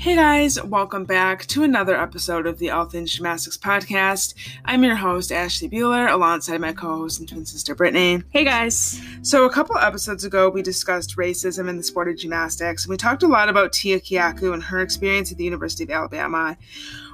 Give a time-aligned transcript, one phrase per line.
[0.00, 4.32] Hey guys, welcome back to another episode of the All Things Gymnastics podcast.
[4.64, 8.22] I'm your host, Ashley Bueller, alongside my co host and twin sister, Brittany.
[8.30, 8.98] Hey guys.
[9.20, 12.96] So, a couple episodes ago, we discussed racism in the sport of gymnastics, and we
[12.96, 16.56] talked a lot about Tia Kiaku and her experience at the University of Alabama.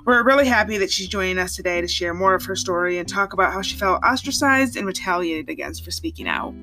[0.06, 3.08] We're really happy that she's joining us today to share more of her story and
[3.08, 6.54] talk about how she felt ostracized and retaliated against for speaking out.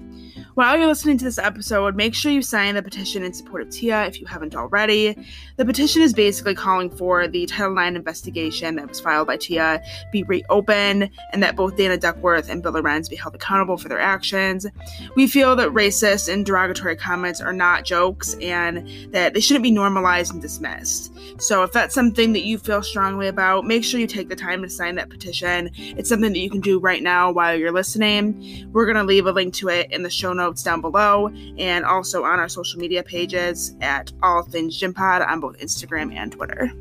[0.53, 3.69] While you're listening to this episode, make sure you sign the petition in support of
[3.71, 5.17] Tia if you haven't already.
[5.57, 9.83] The petition is basically calling for the Title IX investigation that was filed by Tia
[10.11, 13.99] be reopened and that both Dana Duckworth and Bill Lorenz be held accountable for their
[13.99, 14.67] actions.
[15.15, 19.71] We feel that racist and derogatory comments are not jokes and that they shouldn't be
[19.71, 21.11] normalized and dismissed.
[21.41, 24.61] So if that's something that you feel strongly about, make sure you take the time
[24.61, 25.71] to sign that petition.
[25.75, 28.69] It's something that you can do right now while you're listening.
[28.71, 31.83] We're going to leave a link to it in the show notes down below and
[31.83, 36.31] also on our social media pages at All Things Gym Pod on both Instagram and
[36.31, 36.71] Twitter.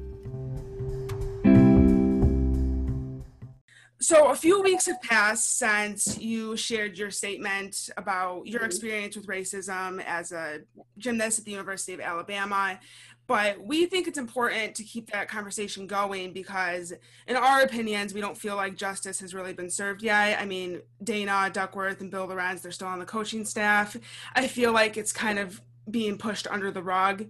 [4.02, 9.28] So, a few weeks have passed since you shared your statement about your experience with
[9.28, 10.58] racism as a
[10.98, 12.80] gymnast at the University of Alabama.
[13.26, 16.92] But we think it's important to keep that conversation going because,
[17.26, 20.40] in our opinions, we don't feel like justice has really been served yet.
[20.40, 23.96] I mean, Dana Duckworth and Bill Lorenz, they're still on the coaching staff.
[24.34, 27.26] I feel like it's kind of being pushed under the rug.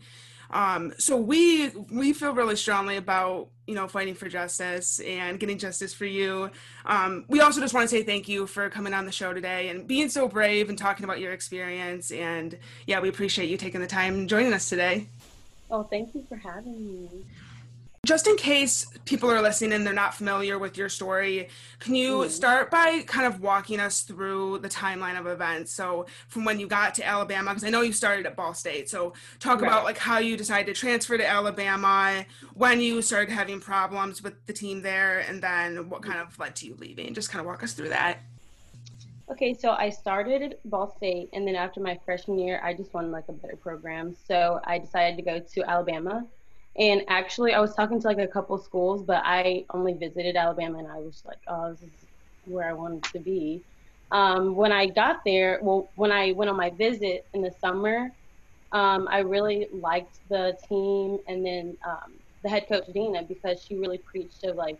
[0.53, 5.57] Um, so we we feel really strongly about you know fighting for justice and getting
[5.59, 6.51] justice for you.
[6.85, 9.69] Um, we also just want to say thank you for coming on the show today
[9.69, 12.11] and being so brave and talking about your experience.
[12.11, 15.07] And yeah, we appreciate you taking the time joining us today.
[15.73, 17.25] Oh, thank you for having me.
[18.05, 21.49] Just in case people are listening and they're not familiar with your story,
[21.79, 22.29] can you mm.
[22.29, 25.73] start by kind of walking us through the timeline of events?
[25.73, 28.91] So, from when you got to Alabama, because I know you started at Ball State.
[28.91, 29.69] So, talk right.
[29.69, 34.35] about like how you decided to transfer to Alabama, when you started having problems with
[34.47, 37.15] the team there, and then what kind of led to you leaving.
[37.15, 38.19] Just kind of walk us through that.
[39.33, 42.93] Okay, so I started at Ball State, and then after my freshman year, I just
[42.93, 44.15] wanted like a better program.
[44.15, 46.27] So I decided to go to Alabama.
[46.77, 50.81] And actually, I was talking to like a couple schools, but I only visited Alabama,
[50.81, 52.05] and I was like, oh, this is
[52.45, 53.63] where I wanted to be.
[54.11, 58.11] Um, when I got there, well, when I went on my visit in the summer,
[58.73, 63.77] um, I really liked the team, and then um, the head coach Dina because she
[63.77, 64.77] really preached of like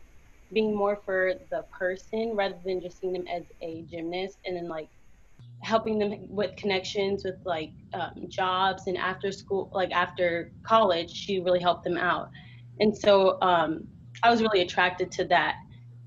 [0.53, 4.69] being more for the person rather than just seeing them as a gymnast and then
[4.69, 4.89] like
[5.63, 11.41] helping them with connections with like um, jobs and after school like after college she
[11.41, 12.31] really helped them out.
[12.81, 13.87] And so um,
[14.23, 15.57] i was really attracted to that.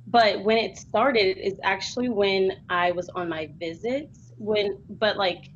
[0.07, 5.49] But when it started is actually when i was on my visits when but like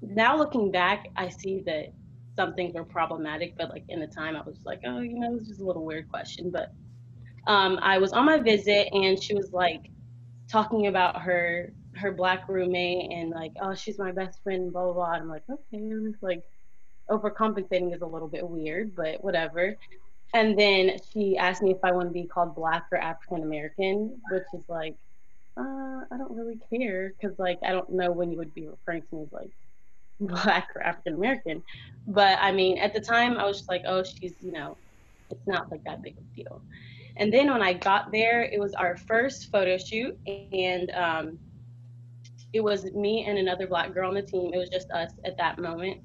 [0.00, 1.92] now looking back i see that
[2.36, 5.34] some things were problematic but like in the time i was like oh you know
[5.34, 6.72] it's just a little weird question but
[7.46, 9.90] um, I was on my visit and she was like
[10.50, 14.92] talking about her her black roommate and like, oh, she's my best friend, blah blah
[14.92, 15.04] blah.
[15.06, 15.90] I'm like, okay,
[16.20, 16.42] like
[17.10, 19.74] overcompensating is a little bit weird, but whatever.
[20.34, 24.20] And then she asked me if I want to be called black or African American,
[24.30, 24.94] which is like,
[25.56, 29.02] uh, I don't really care because like I don't know when you would be referring
[29.02, 29.50] to me as like
[30.20, 31.62] black or African American.
[32.06, 34.76] But I mean, at the time I was just like, oh, she's you know,
[35.30, 36.62] it's not like that big of a deal.
[37.18, 41.38] And then when I got there, it was our first photo shoot, and um,
[42.52, 44.52] it was me and another black girl on the team.
[44.54, 46.00] It was just us at that moment.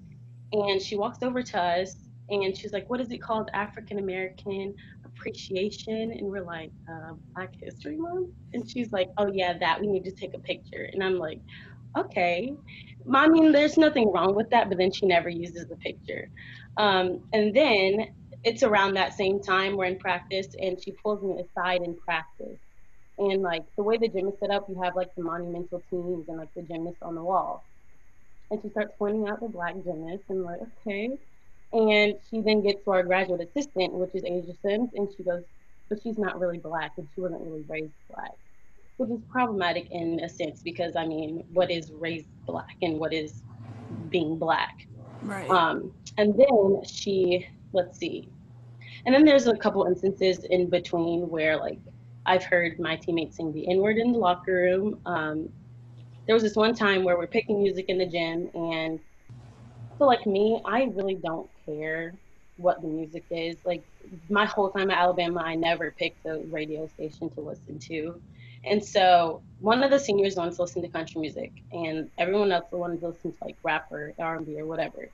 [0.52, 1.96] And she walks over to us,
[2.30, 3.50] and she's like, "What is it called?
[3.54, 4.74] African American
[5.06, 9.80] Appreciation?" And we're like, uh, "Black History Month." And she's like, "Oh yeah, that.
[9.80, 11.40] We need to take a picture." And I'm like,
[11.98, 12.54] "Okay."
[13.06, 16.30] Mean, there's nothing wrong with that, but then she never uses the picture.
[16.78, 18.08] Um, and then
[18.44, 22.60] it's around that same time we're in practice and she pulls me aside in practice.
[23.18, 26.28] And like the way the gym is set up you have like the monumental teams
[26.28, 27.64] and like the gymnasts on the wall.
[28.52, 31.18] And she starts pointing out the black gymnasts and like okay.
[31.72, 35.44] And she then gets to our graduate assistant which is asia sims and she goes
[35.90, 38.32] but she's not really black and she wasn't really raised black
[38.98, 43.12] which is problematic in a sense because i mean what is raised black and what
[43.12, 43.42] is
[44.10, 44.88] being black?
[45.22, 45.50] Right.
[45.50, 48.30] Um and then she let's see.
[49.06, 51.80] And then there's a couple instances in between where like
[52.26, 55.00] I've heard my teammates sing the N word in the locker room.
[55.06, 55.50] Um,
[56.26, 59.00] there was this one time where we're picking music in the gym, and
[59.98, 62.14] so like me, I really don't care
[62.56, 63.58] what the music is.
[63.66, 63.84] Like
[64.30, 68.22] my whole time at Alabama, I never picked the radio station to listen to.
[68.64, 72.66] And so one of the seniors wanted to listen to country music, and everyone else
[72.72, 75.10] wanted to listen to like rap or R&B or whatever.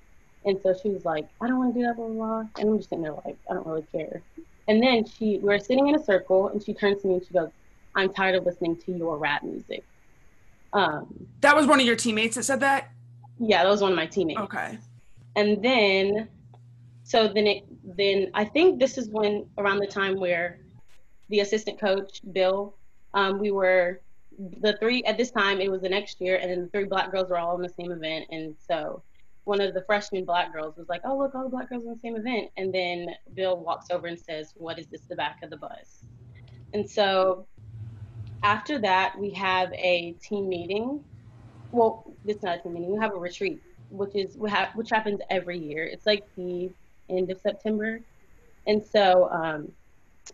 [0.45, 2.39] And so she was like, I don't want to do that, blah, blah, blah.
[2.57, 4.21] And I'm just sitting there like, I don't really care.
[4.67, 7.25] And then she, we were sitting in a circle and she turns to me and
[7.25, 7.49] she goes,
[7.95, 9.83] I'm tired of listening to your rap music.
[10.73, 12.91] Um, that was one of your teammates that said that?
[13.39, 14.39] Yeah, that was one of my teammates.
[14.41, 14.77] Okay.
[15.35, 16.29] And then,
[17.03, 17.63] so then it,
[17.97, 20.59] then I think this is when around the time where
[21.29, 22.75] the assistant coach, Bill,
[23.13, 24.01] um, we were
[24.61, 27.11] the three at this time it was the next year and then the three black
[27.11, 29.01] girls were all in the same event and so
[29.43, 31.91] one of the freshman black girls was like oh look all the black girls in
[31.91, 32.49] the same event.
[32.57, 36.05] And then bill walks over and says what is this the back of the bus?
[36.73, 37.45] And so
[38.43, 41.03] after that we have a team meeting.
[41.71, 42.93] Well it's not a team meeting.
[42.93, 45.83] We have a retreat which is which happens every year.
[45.83, 46.69] It's like the
[47.09, 48.01] end of september.
[48.67, 49.71] And so um,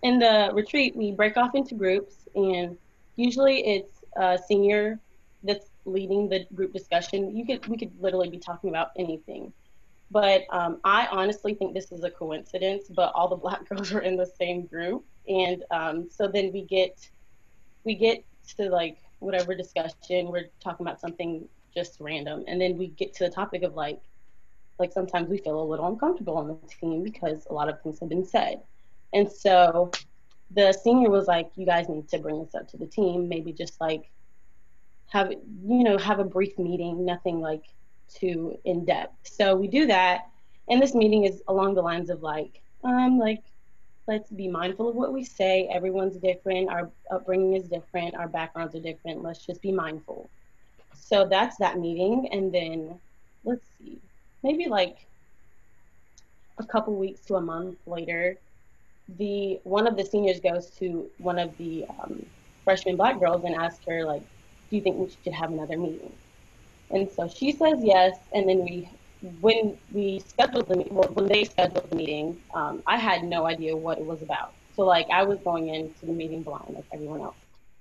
[0.03, 2.77] in the retreat we break off into groups and
[3.15, 4.99] usually it's uh, senior
[5.85, 9.53] leading the group discussion, you could we could literally be talking about anything.
[10.11, 12.85] But um, I honestly think this is a coincidence.
[12.89, 16.63] But all the black girls are in the same group, and um, so then we
[16.63, 17.09] get
[17.83, 18.23] we get
[18.57, 23.25] to like whatever discussion we're talking about something just random, and then we get to
[23.25, 24.01] the topic of like
[24.79, 27.99] like sometimes we feel a little uncomfortable on the team because a lot of things
[27.99, 28.61] have been said,
[29.13, 29.91] and so
[30.51, 33.51] the senior was like, you guys need to bring this up to the team, maybe
[33.51, 34.11] just like
[35.09, 37.63] have, you know, have a brief meeting, nothing like
[38.13, 39.15] too in depth.
[39.23, 40.27] So we do that.
[40.69, 43.43] And this meeting is along the lines of like, um, like,
[44.07, 45.67] let's be mindful of what we say.
[45.71, 46.69] Everyone's different.
[46.69, 48.15] Our upbringing is different.
[48.15, 49.23] Our backgrounds are different.
[49.23, 50.29] Let's just be mindful.
[50.93, 52.29] So that's that meeting.
[52.31, 52.99] And then
[53.43, 53.97] let's see,
[54.43, 55.05] maybe like
[56.57, 58.37] a couple weeks to a month later,
[59.17, 62.25] the one of the seniors goes to one of the um,
[62.63, 64.23] freshman black girls and asks her like,
[64.69, 66.13] "Do you think we should have another meeting?"
[66.91, 68.17] And so she says yes.
[68.33, 68.89] And then we,
[69.21, 73.75] when we scheduled the well, when they scheduled the meeting, um, I had no idea
[73.75, 74.55] what it was about.
[74.73, 77.37] So like I was going into the meeting blind like everyone else.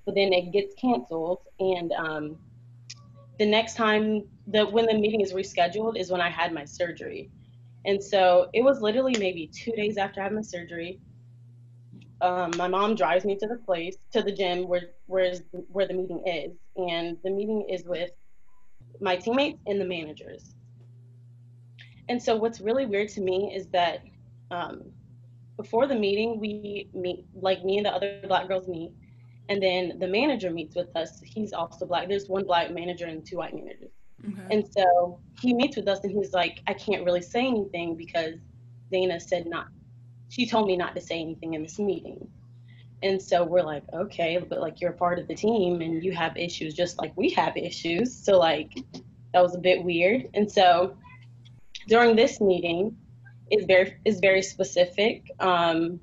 [0.06, 2.38] But then it gets canceled, and um,
[3.38, 7.31] the next time the when the meeting is rescheduled is when I had my surgery.
[7.86, 11.00] And so it was literally maybe two days after I had my surgery
[12.25, 15.35] um, my mom drives me to the place to the gym where where
[15.69, 18.11] where the meeting is, and the meeting is with
[19.00, 20.55] my teammates and the managers.
[22.09, 24.03] And so what's really weird to me is that
[24.50, 24.82] um,
[25.56, 28.93] before the meeting we meet, like me and the other black girls meet,
[29.50, 31.20] and then the manager meets with us.
[31.23, 32.09] He's also black.
[32.09, 33.91] There's one black manager and two white managers.
[34.27, 34.55] Okay.
[34.55, 38.37] And so he meets with us and he's like, I can't really say anything because
[38.91, 39.67] Dana said not
[40.34, 42.26] she told me not to say anything in this meeting.
[43.04, 46.36] And so we're like, okay, but like you're part of the team and you have
[46.36, 48.12] issues just like we have issues.
[48.12, 48.72] So like
[49.32, 50.28] that was a bit weird.
[50.34, 50.96] And so
[51.86, 52.96] during this meeting
[53.52, 55.31] is very is very specific.
[55.38, 56.00] Um,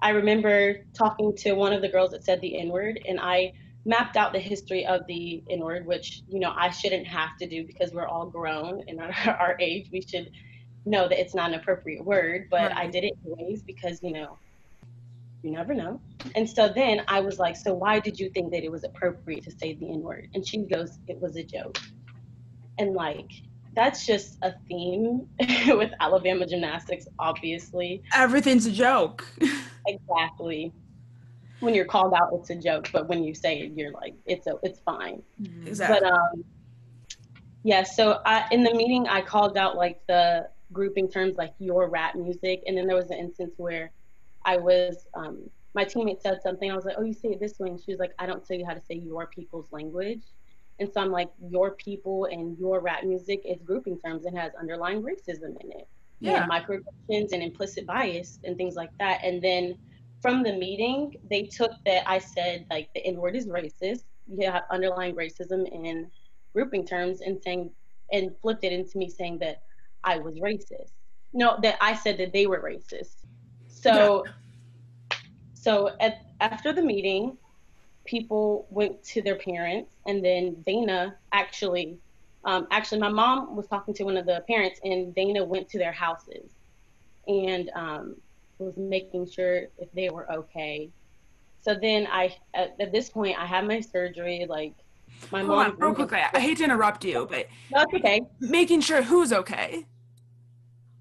[0.00, 3.54] I remember talking to one of the girls that said the N word, and I
[3.84, 7.48] mapped out the history of the N word, which you know I shouldn't have to
[7.48, 9.10] do because we're all grown and our,
[9.40, 9.88] our age.
[9.90, 10.30] We should
[10.84, 12.76] know that it's not an appropriate word, but right.
[12.76, 14.38] I did it anyways because, you know,
[15.42, 16.00] you never know.
[16.34, 19.44] And so then I was like, so why did you think that it was appropriate
[19.44, 20.28] to say the N word?
[20.34, 21.78] And she goes, it was a joke.
[22.78, 23.30] And like,
[23.74, 25.28] that's just a theme
[25.76, 28.02] with Alabama gymnastics, obviously.
[28.14, 29.24] Everything's a joke.
[29.86, 30.72] exactly.
[31.60, 34.46] When you're called out, it's a joke, but when you say it, you're like, it's
[34.46, 35.22] a, it's fine.
[35.66, 36.00] Exactly.
[36.00, 36.44] But um,
[37.64, 37.82] yeah.
[37.82, 42.14] So I, in the meeting, I called out like the grouping terms like your rap
[42.14, 42.62] music.
[42.66, 43.90] And then there was an instance where
[44.44, 46.70] I was, um, my teammate said something.
[46.70, 47.68] I was like, oh, you say it this way.
[47.70, 50.22] And she was like, I don't tell you how to say your people's language.
[50.80, 54.52] And so I'm like, your people and your rap music is grouping terms and has
[54.58, 55.88] underlying racism in it.
[56.20, 56.42] Yeah.
[56.42, 59.20] And microaggressions and implicit bias and things like that.
[59.24, 59.76] And then
[60.20, 64.04] from the meeting, they took that I said like the N word is racist.
[64.26, 66.10] You have underlying racism in
[66.52, 67.70] grouping terms and saying
[68.12, 69.62] and flipped it into me saying that
[70.04, 70.90] I was racist.
[71.32, 73.16] No, that I said that they were racist.
[73.68, 75.16] So, yeah.
[75.54, 77.36] so at, after the meeting,
[78.04, 81.98] people went to their parents, and then Dana actually,
[82.44, 85.78] um, actually, my mom was talking to one of the parents, and Dana went to
[85.78, 86.50] their houses,
[87.26, 88.16] and um,
[88.58, 90.88] was making sure if they were okay.
[91.60, 94.74] So then I, at, at this point, I had my surgery, like
[95.30, 95.70] my Hold mom.
[95.72, 98.22] On, real quickly, I hate to interrupt you, but that's okay.
[98.40, 99.86] Making sure who's okay.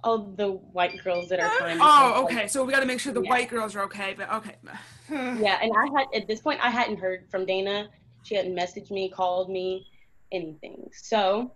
[0.04, 1.80] All the white girls that are trying.
[1.82, 2.48] Oh, okay.
[2.48, 3.30] So we got to make sure the yeah.
[3.30, 4.16] white girls are okay.
[4.18, 4.56] But okay.
[5.10, 7.90] yeah, and I had at this point I hadn't heard from Dana.
[8.24, 9.88] She hadn't messaged me, called me,
[10.32, 10.90] anything.
[10.92, 11.52] So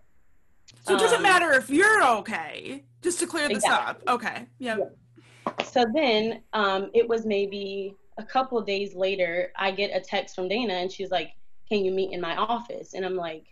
[0.86, 2.84] So it doesn't um, matter if you're okay.
[3.02, 4.08] Just to clear this exactly.
[4.08, 4.16] up.
[4.16, 4.46] Okay.
[4.60, 4.80] Yep.
[4.80, 5.66] Yeah.
[5.66, 10.48] So then um, it was maybe a couple days later, I get a text from
[10.48, 11.34] Dana and she's like,
[11.72, 12.94] Can you meet in my office?
[12.94, 13.46] And I'm like,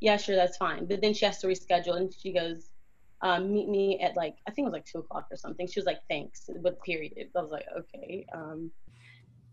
[0.00, 0.86] Yeah, sure, that's fine.
[0.86, 2.70] But then she has to reschedule and she goes,
[3.20, 5.66] um, Meet me at like, I think it was like two o'clock or something.
[5.66, 7.28] She was like, Thanks, with period.
[7.36, 8.24] I was like, Okay.
[8.32, 8.70] Um,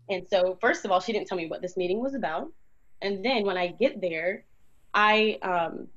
[0.08, 2.46] and so, first of all, she didn't tell me what this meeting was about.
[3.02, 4.44] And then when I get there,
[4.94, 5.88] I um,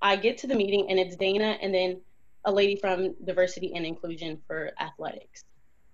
[0.00, 2.00] I get to the meeting and it's Dana and then
[2.44, 5.44] a lady from diversity and inclusion for athletics.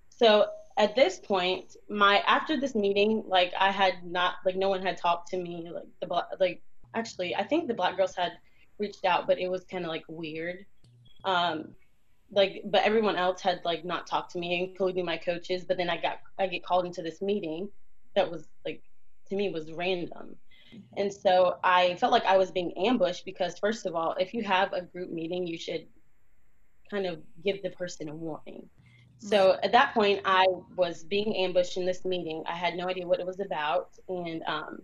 [0.09, 0.47] So
[0.79, 4.97] at this point, my after this meeting, like I had not like no one had
[4.97, 5.69] talked to me.
[5.71, 6.63] Like the like
[6.95, 8.33] actually, I think the black girls had
[8.79, 10.65] reached out, but it was kind of like weird.
[11.25, 11.75] Um,
[12.31, 15.65] like but everyone else had like not talked to me, including my coaches.
[15.65, 17.69] But then I got I get called into this meeting
[18.15, 18.83] that was like
[19.29, 20.37] to me was random.
[20.97, 24.45] And so I felt like I was being ambushed because, first of all, if you
[24.45, 25.87] have a group meeting, you should
[26.91, 28.69] kind of give the person a warning.
[29.19, 30.47] So at that point, I
[30.77, 32.45] was being ambushed in this meeting.
[32.47, 33.91] I had no idea what it was about.
[34.09, 34.83] And um,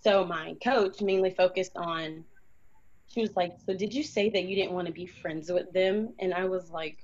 [0.00, 2.24] so my coach mainly focused on,
[3.06, 5.72] she was like, So did you say that you didn't want to be friends with
[5.72, 6.14] them?
[6.18, 6.98] And I was like,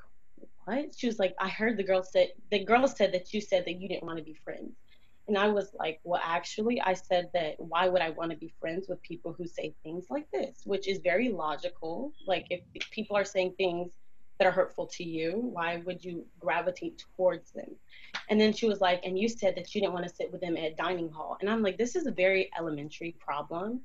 [0.65, 0.95] What?
[0.97, 3.81] She was like, I heard the girl said, the girl said that you said that
[3.81, 4.73] you didn't want to be friends.
[5.29, 8.53] And I was like, well, actually, I said that why would I want to be
[8.59, 12.13] friends with people who say things like this, which is very logical.
[12.27, 13.93] Like, if people are saying things
[14.41, 17.71] that are hurtful to you, why would you gravitate towards them?
[18.31, 20.41] And then she was like, and you said that you didn't want to sit with
[20.41, 21.37] them at dining hall.
[21.41, 23.83] And I'm like, this is a very elementary problem.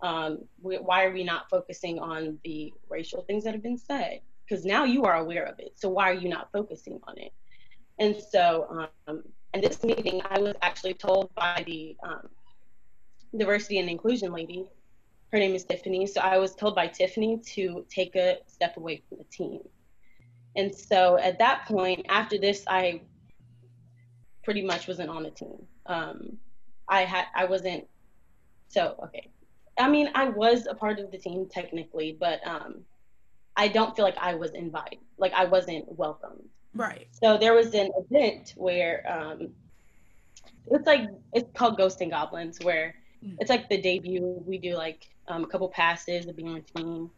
[0.00, 4.20] Um, we, why are we not focusing on the racial things that have been said?
[4.48, 5.72] Because now you are aware of it.
[5.74, 7.32] So why are you not focusing on it?
[7.98, 9.22] And so um,
[9.60, 12.28] this meeting, I was actually told by the um,
[13.36, 14.70] diversity and inclusion lady,
[15.32, 16.06] her name is Tiffany.
[16.06, 19.60] So I was told by Tiffany to take a step away from the team.
[20.58, 23.00] And so at that point, after this, I
[24.42, 25.66] pretty much wasn't on the team.
[25.86, 26.36] Um,
[26.88, 27.86] I had, I wasn't,
[28.68, 29.30] so, okay.
[29.78, 32.80] I mean, I was a part of the team technically, but um,
[33.56, 36.48] I don't feel like I was invited, like I wasn't welcomed.
[36.74, 37.06] Right.
[37.12, 39.50] So there was an event where um,
[40.66, 43.36] it's like it's called Ghosts and Goblins, where mm.
[43.38, 44.42] it's like the debut.
[44.44, 47.10] We do like um, a couple passes, of being team,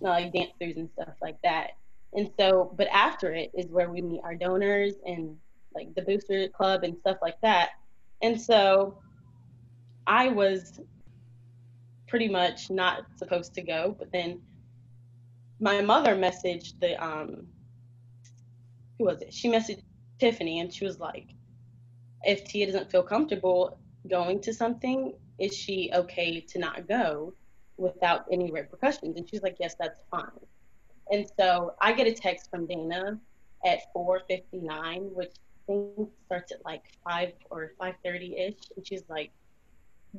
[0.00, 1.72] like dance throughs and stuff like that.
[2.14, 5.36] And so, but after it is where we meet our donors and
[5.74, 7.70] like the booster club and stuff like that.
[8.20, 8.98] And so,
[10.06, 10.80] I was
[12.06, 14.40] pretty much not supposed to go, but then
[15.60, 17.46] my mother messaged the um
[18.98, 19.32] who was it?
[19.32, 19.82] She messaged
[20.18, 21.28] Tiffany and she was like,
[22.24, 23.78] if Tia doesn't feel comfortable
[24.08, 27.32] going to something, is she okay to not go
[27.76, 29.16] without any repercussions?
[29.16, 30.28] And she's like, yes, that's fine.
[31.12, 33.20] And so I get a text from Dana
[33.64, 39.30] at 4:59, which I think starts at like 5 or 5:30 ish, and she's like,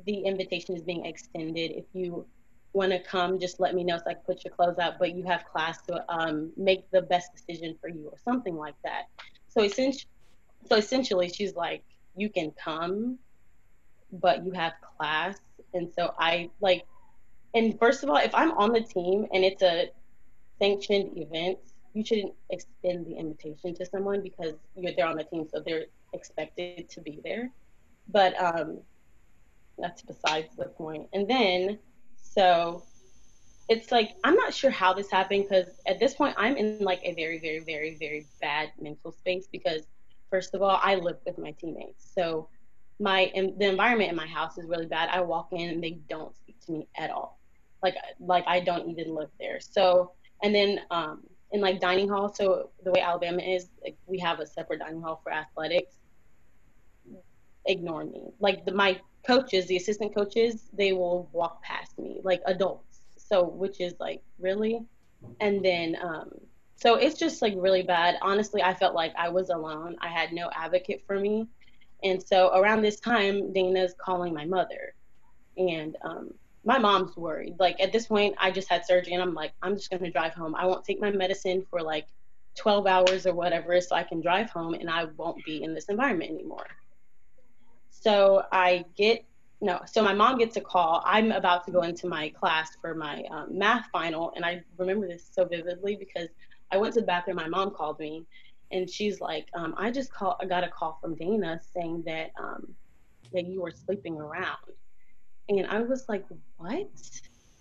[0.06, 1.72] the invitation is being extended.
[1.72, 2.24] If you
[2.72, 5.00] want to come, just let me know so I can put your clothes out.
[5.00, 8.76] But you have class to um, make the best decision for you, or something like
[8.84, 9.06] that.
[9.48, 10.10] So essentially,
[10.68, 11.82] so essentially, she's like,
[12.16, 13.18] you can come,
[14.12, 15.40] but you have class,
[15.74, 16.86] and so I like.
[17.52, 19.90] And first of all, if I'm on the team and it's a
[20.64, 21.58] sanctioned event,
[21.92, 25.86] you shouldn't extend the invitation to someone because you're there on the team, so they're
[26.12, 27.50] expected to be there.
[28.08, 28.80] But um,
[29.78, 31.08] that's besides the point.
[31.12, 31.78] And then
[32.16, 32.82] so
[33.68, 37.00] it's like I'm not sure how this happened because at this point I'm in like
[37.04, 39.82] a very, very, very, very bad mental space because
[40.30, 42.48] first of all I live with my teammates, so
[43.00, 45.08] my the environment in my house is really bad.
[45.10, 47.38] I walk in and they don't speak to me at all,
[47.82, 49.60] like like I don't even live there.
[49.60, 51.22] So and then um,
[51.52, 55.02] in like dining hall, so the way Alabama is, like, we have a separate dining
[55.02, 55.94] hall for athletics.
[57.66, 62.42] Ignore me, like the, my coaches, the assistant coaches, they will walk past me like
[62.46, 63.00] adults.
[63.16, 64.84] So, which is like, really?
[65.40, 66.30] And then, um,
[66.76, 68.16] so it's just like really bad.
[68.20, 69.96] Honestly, I felt like I was alone.
[70.02, 71.46] I had no advocate for me.
[72.02, 74.94] And so around this time, Dana's calling my mother.
[75.56, 76.34] And um,
[76.64, 77.56] my mom's worried.
[77.58, 80.34] Like at this point, I just had surgery and I'm like, I'm just to drive
[80.34, 80.54] home.
[80.54, 82.06] I won't take my medicine for like
[82.56, 85.86] 12 hours or whatever so I can drive home and I won't be in this
[85.86, 86.66] environment anymore.
[87.90, 89.24] So I get
[89.60, 89.80] no.
[89.86, 91.02] So my mom gets a call.
[91.06, 95.06] I'm about to go into my class for my um, math final, and I remember
[95.06, 96.28] this so vividly because
[96.70, 97.36] I went to the bathroom.
[97.36, 98.26] My mom called me,
[98.72, 100.36] and she's like, um, "I just call.
[100.40, 102.74] I got a call from Dana saying that um,
[103.32, 104.58] that you were sleeping around,"
[105.48, 106.24] and I was like,
[106.56, 106.88] "What?"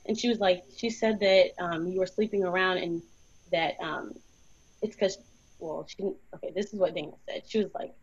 [0.05, 3.01] And she was like, she said that um, you were sleeping around and
[3.51, 4.13] that um,
[4.81, 5.17] it's because,
[5.59, 6.03] well, she
[6.35, 7.43] okay, this is what Dana said.
[7.47, 7.93] She was like,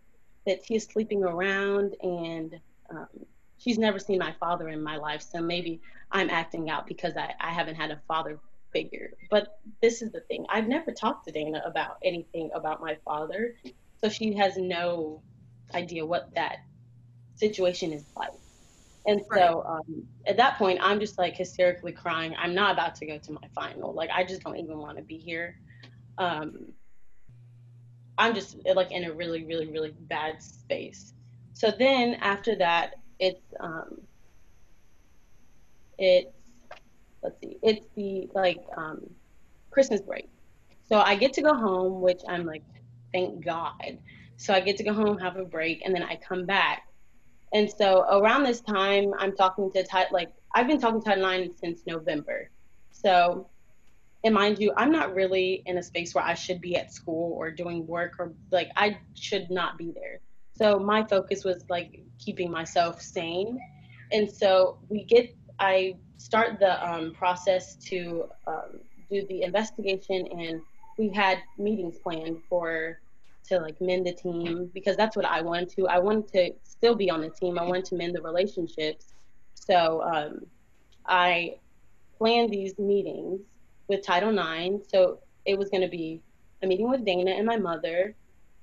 [0.46, 2.58] that he is sleeping around and
[2.90, 3.08] um,
[3.58, 5.22] she's never seen my father in my life.
[5.22, 8.38] So maybe I'm acting out because I, I haven't had a father
[8.72, 9.12] figure.
[9.30, 13.54] But this is the thing I've never talked to Dana about anything about my father.
[14.00, 15.22] So she has no
[15.74, 16.56] idea what that
[17.36, 18.30] situation is like.
[19.06, 22.34] And so um, at that point, I'm just like hysterically crying.
[22.38, 23.92] I'm not about to go to my final.
[23.94, 25.56] Like, I just don't even want to be here.
[26.18, 26.72] Um,
[28.18, 31.14] I'm just like in a really, really, really bad space.
[31.54, 34.02] So then after that, it's um,
[35.98, 36.28] it's
[37.22, 39.08] let's see, it's the like um,
[39.70, 40.28] Christmas break.
[40.88, 42.62] So I get to go home, which I'm like,
[43.12, 43.98] thank God.
[44.36, 46.82] So I get to go home, have a break, and then I come back.
[47.52, 51.58] And so around this time, I'm talking to like I've been talking to Title IX
[51.58, 52.50] since November.
[52.90, 53.48] So,
[54.24, 57.32] and mind you, I'm not really in a space where I should be at school
[57.32, 60.20] or doing work or like I should not be there.
[60.52, 63.58] So my focus was like keeping myself sane.
[64.12, 68.80] And so we get, I start the um, process to um,
[69.10, 70.60] do the investigation, and
[70.98, 73.00] we had meetings planned for
[73.48, 75.88] to like mend the team because that's what I wanted to.
[75.88, 77.58] I wanted to still be on the team.
[77.58, 79.12] I wanted to mend the relationships.
[79.54, 80.46] So um,
[81.06, 81.56] I
[82.16, 83.40] planned these meetings
[83.88, 84.86] with Title IX.
[84.88, 86.22] So it was going to be
[86.62, 88.14] a meeting with Dana and my mother,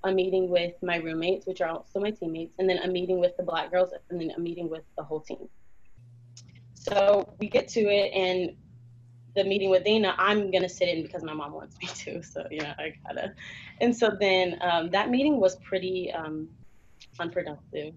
[0.03, 3.35] a meeting with my roommates, which are also my teammates, and then a meeting with
[3.37, 5.49] the black girls, and then a meeting with the whole team.
[6.73, 8.55] So we get to it, and
[9.37, 12.23] the meeting with Dana, I'm gonna sit in because my mom wants me to.
[12.23, 13.33] So yeah, I gotta.
[13.79, 16.49] And so then um, that meeting was pretty um,
[17.19, 17.93] unproductive.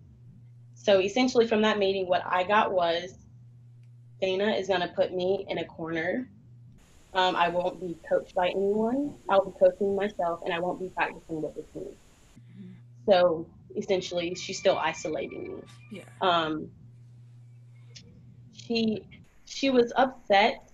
[0.74, 3.14] So essentially, from that meeting, what I got was
[4.20, 6.28] Dana is gonna put me in a corner.
[7.14, 9.14] Um, I won't be coached by anyone.
[9.28, 11.96] I'll be coaching myself, and I won't be practicing with the team.
[13.08, 15.62] So essentially, she's still isolating me.
[15.90, 16.02] Yeah.
[16.20, 16.70] Um,
[18.52, 19.02] she
[19.46, 20.69] she was upset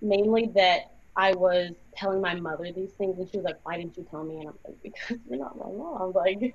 [0.00, 3.96] mainly that I was telling my mother these things, and she was like, "Why didn't
[3.96, 6.54] you tell me?" And I'm like, "Because you're not my mom." Like,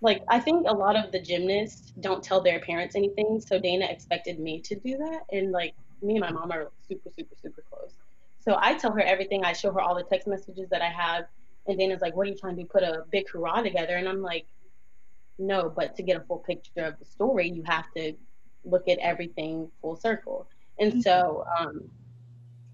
[0.00, 3.86] like I think a lot of the gymnasts don't tell their parents anything, so Dana
[3.86, 7.62] expected me to do that, and like me and my mom are super, super, super
[7.70, 7.92] close.
[8.40, 9.44] So I tell her everything.
[9.44, 11.24] I show her all the text messages that I have,
[11.66, 12.68] and Dana's like, "What are you trying to do?
[12.68, 14.46] Put a big hurrah together?" And I'm like,
[15.38, 18.12] "No, but to get a full picture of the story, you have to
[18.64, 21.00] look at everything full circle." And mm-hmm.
[21.00, 21.46] so.
[21.58, 21.90] Um,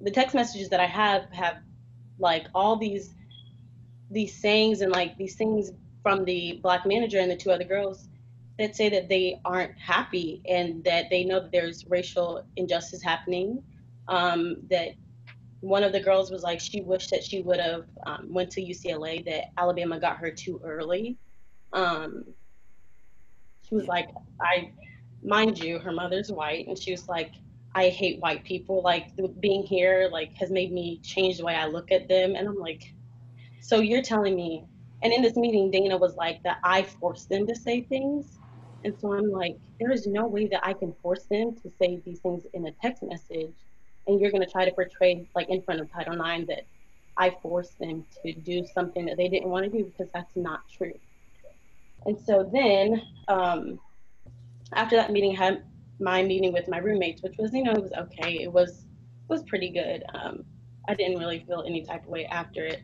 [0.00, 1.58] the text messages that I have have
[2.18, 3.14] like all these
[4.10, 8.08] these sayings and like these things from the black manager and the two other girls
[8.58, 13.62] that say that they aren't happy and that they know that there's racial injustice happening.
[14.08, 14.90] Um, that
[15.60, 18.62] one of the girls was like she wished that she would have um, went to
[18.62, 19.24] UCLA.
[19.24, 21.16] That Alabama got her too early.
[21.72, 22.24] Um,
[23.68, 24.08] she was like,
[24.40, 24.72] I,
[25.22, 27.32] mind you, her mother's white, and she was like,
[27.74, 28.82] I hate white people.
[28.82, 32.34] Like being here, like has made me change the way I look at them.
[32.34, 32.92] And I'm like,
[33.60, 34.64] so you're telling me?
[35.02, 38.38] And in this meeting, Dana was like that I forced them to say things.
[38.84, 42.00] And so I'm like, there is no way that I can force them to say
[42.04, 43.54] these things in a text message.
[44.06, 46.66] And you're going to try to portray, like in front of Title IX, that
[47.16, 50.60] I forced them to do something that they didn't want to do because that's not
[50.68, 50.94] true.
[52.06, 53.78] And so then, um,
[54.72, 55.62] after that meeting had
[56.00, 58.42] my meeting with my roommates, which was, you know, it was okay.
[58.42, 58.86] It was
[59.28, 60.02] was pretty good.
[60.12, 60.44] Um,
[60.88, 62.82] I didn't really feel any type of way after it.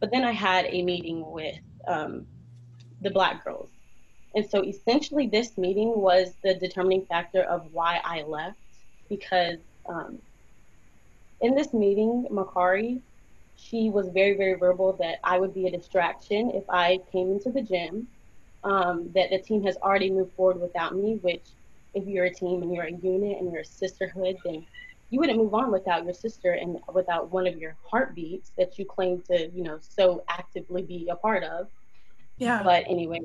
[0.00, 2.26] But then I had a meeting with um,
[3.00, 3.70] the black girls.
[4.34, 8.58] And so essentially, this meeting was the determining factor of why I left
[9.08, 10.18] because um,
[11.40, 13.00] in this meeting, Makarri,
[13.56, 17.50] she was very, very verbal that I would be a distraction if I came into
[17.50, 18.08] the gym,
[18.64, 21.44] um, that the team has already moved forward without me, which
[21.94, 24.66] if you're a team and you're a unit and you're a sisterhood, then
[25.10, 28.84] you wouldn't move on without your sister and without one of your heartbeats that you
[28.84, 31.68] claim to, you know, so actively be a part of.
[32.38, 32.62] Yeah.
[32.62, 33.20] But anyway,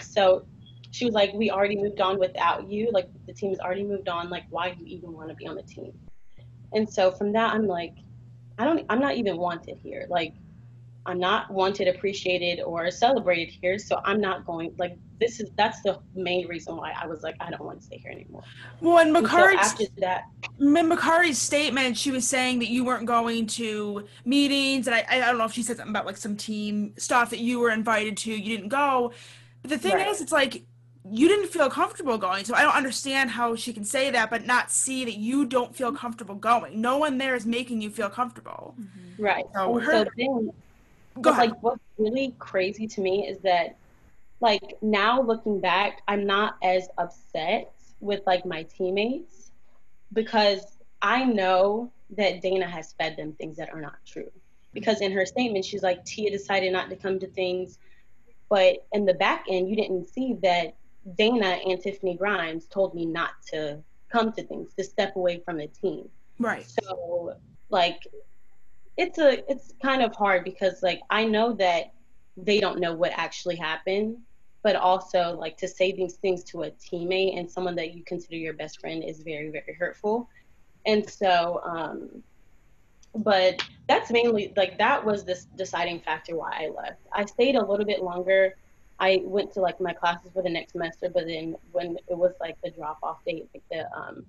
[0.00, 0.46] so
[0.92, 2.90] she was like, "We already moved on without you.
[2.92, 4.30] Like the team has already moved on.
[4.30, 5.92] Like why do you even want to be on the team?"
[6.72, 7.94] And so from that, I'm like,
[8.58, 8.84] I don't.
[8.88, 10.06] I'm not even wanted here.
[10.08, 10.34] Like
[11.04, 13.78] I'm not wanted, appreciated, or celebrated here.
[13.78, 14.74] So I'm not going.
[14.78, 17.86] Like this is that's the main reason why I was like I don't want to
[17.86, 18.42] stay here anymore.
[18.80, 20.24] Well, and Makarri's so after that,
[20.60, 25.18] in Makarri's statement, she was saying that you weren't going to meetings, and I I
[25.20, 28.16] don't know if she said something about like some team stuff that you were invited
[28.18, 29.12] to, you didn't go.
[29.62, 30.08] But the thing right.
[30.08, 30.64] is, it's like
[31.10, 32.44] you didn't feel comfortable going.
[32.44, 35.74] So I don't understand how she can say that, but not see that you don't
[35.74, 36.80] feel comfortable going.
[36.80, 38.76] No one there is making you feel comfortable.
[38.80, 39.22] Mm-hmm.
[39.22, 39.44] Right.
[39.54, 40.52] So, her, so then,
[41.20, 41.50] go ahead.
[41.50, 43.76] like what's really crazy to me is that
[44.40, 49.52] like now looking back, I'm not as upset with like my teammates
[50.12, 54.30] because I know that Dana has fed them things that are not true.
[54.74, 57.78] Because in her statement, she's like, Tia decided not to come to things.
[58.48, 60.74] But in the back end, you didn't see that
[61.16, 63.78] Dana and Tiffany Grimes told me not to
[64.10, 66.08] come to things, to step away from the team.
[66.38, 66.66] Right.
[66.82, 67.34] So
[67.70, 68.06] like
[68.96, 71.92] it's a it's kind of hard because like I know that
[72.36, 74.18] they don't know what actually happened,
[74.62, 78.36] but also like to say these things to a teammate and someone that you consider
[78.36, 80.28] your best friend is very very hurtful.
[80.86, 82.22] And so um
[83.14, 87.00] but that's mainly like that was this deciding factor why I left.
[87.12, 88.54] I stayed a little bit longer
[89.02, 92.34] I went to like my classes for the next semester, but then when it was
[92.40, 94.24] like the drop off date, like the um,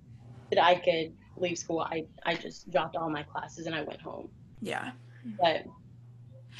[0.50, 4.00] that I could leave school, I I just dropped all my classes and I went
[4.00, 4.28] home.
[4.64, 4.92] Yeah.
[5.40, 5.66] But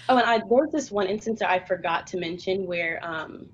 [0.09, 3.47] oh, and I there was this one instance that I forgot to mention where um,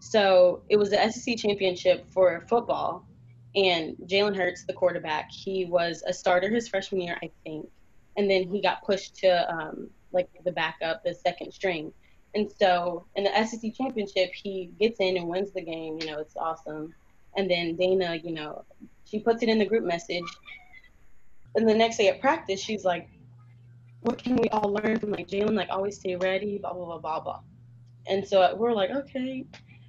[0.00, 3.06] so it was the SEC championship for football,
[3.54, 7.68] and Jalen Hurts, the quarterback, he was a starter his freshman year, I think,
[8.16, 11.92] and then he got pushed to um, like the backup, the second string
[12.34, 15.98] and so in the SEC championship, he gets in and wins the game.
[16.00, 16.94] You know, it's awesome.
[17.36, 18.64] And then Dana, you know,
[19.04, 20.24] she puts it in the group message.
[21.54, 23.08] And the next day at practice, she's like,
[24.02, 25.54] "What can we all learn from like Jalen?
[25.54, 27.40] Like always stay ready, blah blah blah blah blah."
[28.06, 29.44] And so uh, we're like, okay.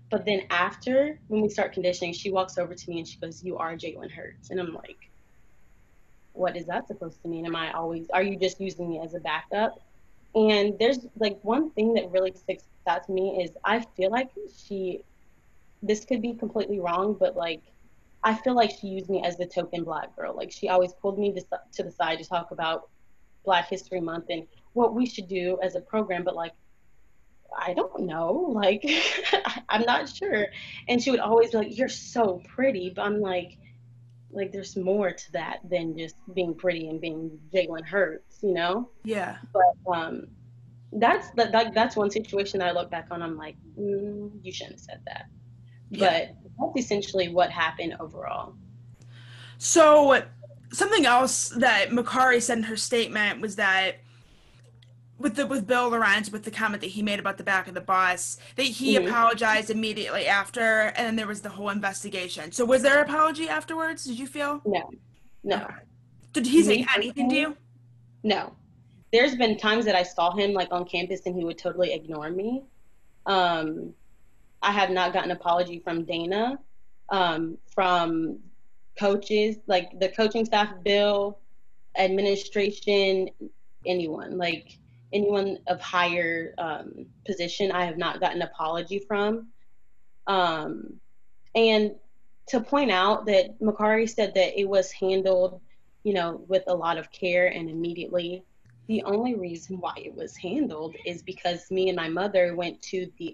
[0.09, 3.43] But then after, when we start conditioning, she walks over to me and she goes,
[3.43, 5.09] "You are Jalen Hurts," and I'm like,
[6.33, 7.45] "What is that supposed to mean?
[7.45, 8.07] Am I always?
[8.11, 9.79] Are you just using me as a backup?"
[10.35, 14.29] And there's like one thing that really sticks out to me is I feel like
[14.65, 15.03] she,
[15.81, 17.61] this could be completely wrong, but like
[18.23, 20.35] I feel like she used me as the token black girl.
[20.35, 22.89] Like she always pulled me to, to the side to talk about
[23.43, 26.53] Black History Month and what we should do as a program, but like
[27.55, 28.83] I don't know, like
[29.69, 30.47] I'm not sure.
[30.87, 33.57] And she would always be like, "You're so pretty," but I'm like,
[34.33, 38.89] like there's more to that than just being pretty and being Jalen Hurts, you know?
[39.03, 39.37] Yeah.
[39.53, 40.27] But um,
[40.91, 43.21] that's that, that that's one situation that I look back on.
[43.21, 45.25] I'm like, mm, you shouldn't have said that.
[45.89, 46.27] Yeah.
[46.59, 48.55] But that's essentially what happened overall.
[49.57, 50.23] So
[50.73, 53.97] something else that Makarri said in her statement was that
[55.17, 57.73] with the with Bill Lorenz with the comment that he made about the back of
[57.73, 59.07] the bus that he mm-hmm.
[59.07, 62.51] apologized immediately after and then there was the whole investigation.
[62.51, 64.03] So was there an apology afterwards?
[64.03, 64.61] Did you feel?
[64.65, 64.89] No.
[65.43, 65.67] No.
[66.33, 67.57] Did he say anything to you?
[68.23, 68.53] No.
[69.11, 72.29] There's been times that I saw him like on campus and he would totally ignore
[72.29, 72.63] me.
[73.25, 73.93] Um
[74.63, 76.57] I have not gotten an apology from Dana,
[77.09, 78.39] um, from
[78.97, 81.39] coaches, like the coaching staff, Bill,
[81.97, 83.29] administration,
[83.85, 84.37] anyone.
[84.37, 84.77] Like
[85.13, 89.47] anyone of higher um, position I have not gotten an apology from.
[90.27, 90.99] Um,
[91.55, 91.95] and
[92.47, 95.61] to point out that Makarri said that it was handled,
[96.03, 98.43] you know, with a lot of care and immediately.
[98.87, 103.09] The only reason why it was handled is because me and my mother went to
[103.17, 103.33] the,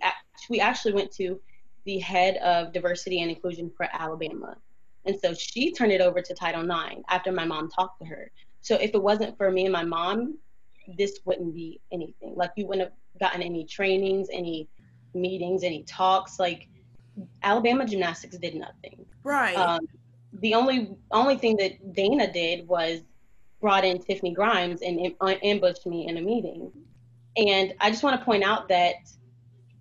[0.50, 1.40] we actually went to
[1.86, 4.58] the head of diversity and inclusion for Alabama.
[5.06, 8.32] And so she turned it over to Title IX after my mom talked to her.
[8.62, 10.38] So if it wasn't for me and my mom
[10.98, 12.34] this wouldn't be anything.
[12.36, 14.68] Like you wouldn't have gotten any trainings, any
[15.14, 16.40] meetings, any talks.
[16.40, 16.68] Like
[17.44, 19.06] Alabama gymnastics did nothing.
[19.24, 19.56] Right.
[19.56, 19.88] Um,
[20.42, 23.02] the only only thing that Dana did was
[23.62, 26.72] brought in Tiffany Grimes and ambushed me in a meeting.
[27.36, 28.96] And I just want to point out that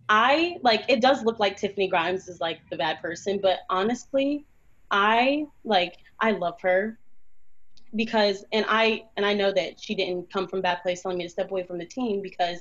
[0.09, 4.46] I like it does look like Tiffany Grimes is like the bad person, but honestly,
[4.90, 6.98] I like I love her
[7.94, 11.24] because and I and I know that she didn't come from bad place telling me
[11.24, 12.61] to step away from the team because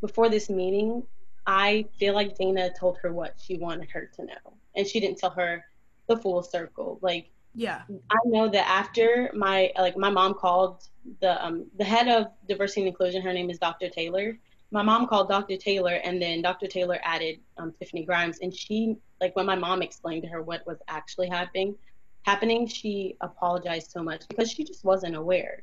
[0.00, 1.02] before this meeting,
[1.46, 5.18] I feel like Dana told her what she wanted her to know, and she didn't
[5.18, 5.64] tell her
[6.08, 6.98] the full circle.
[7.02, 10.82] Like, yeah, I know that after my like my mom called
[11.20, 13.22] the um the head of diversity and inclusion.
[13.22, 13.88] Her name is Dr.
[13.88, 14.38] Taylor.
[14.74, 15.56] My mom called Dr.
[15.56, 16.66] Taylor, and then Dr.
[16.66, 20.66] Taylor added um, Tiffany Grimes, and she like when my mom explained to her what
[20.66, 21.76] was actually happening,
[22.24, 25.62] happening, she apologized so much because she just wasn't aware.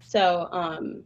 [0.00, 1.02] So um,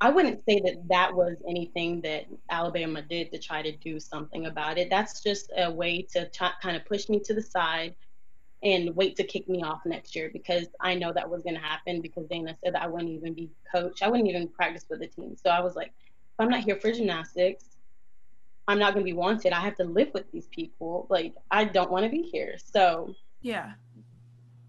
[0.00, 4.46] I wouldn't say that that was anything that Alabama did to try to do something
[4.46, 4.90] about it.
[4.90, 7.94] That's just a way to t- kind of push me to the side
[8.64, 11.60] and wait to kick me off next year because I know that was going to
[11.60, 14.02] happen because Dana said that I wouldn't even be coach.
[14.02, 15.36] I wouldn't even practice with the team.
[15.36, 15.92] So I was like,
[16.38, 17.64] if I'm not here for gymnastics,
[18.68, 19.52] I'm not going to be wanted.
[19.52, 21.06] I have to live with these people.
[21.10, 22.56] Like, I don't want to be here.
[22.72, 23.72] So, yeah.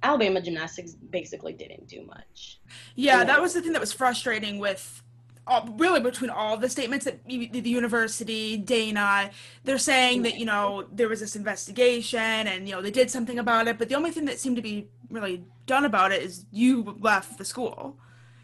[0.01, 2.59] Alabama gymnastics basically didn't do much.
[2.95, 5.03] Yeah, that was the thing that was frustrating with
[5.45, 9.29] all, really between all the statements that the university, Dana,
[9.63, 13.37] they're saying that, you know, there was this investigation and, you know, they did something
[13.37, 13.77] about it.
[13.77, 17.37] But the only thing that seemed to be really done about it is you left
[17.37, 17.97] the school.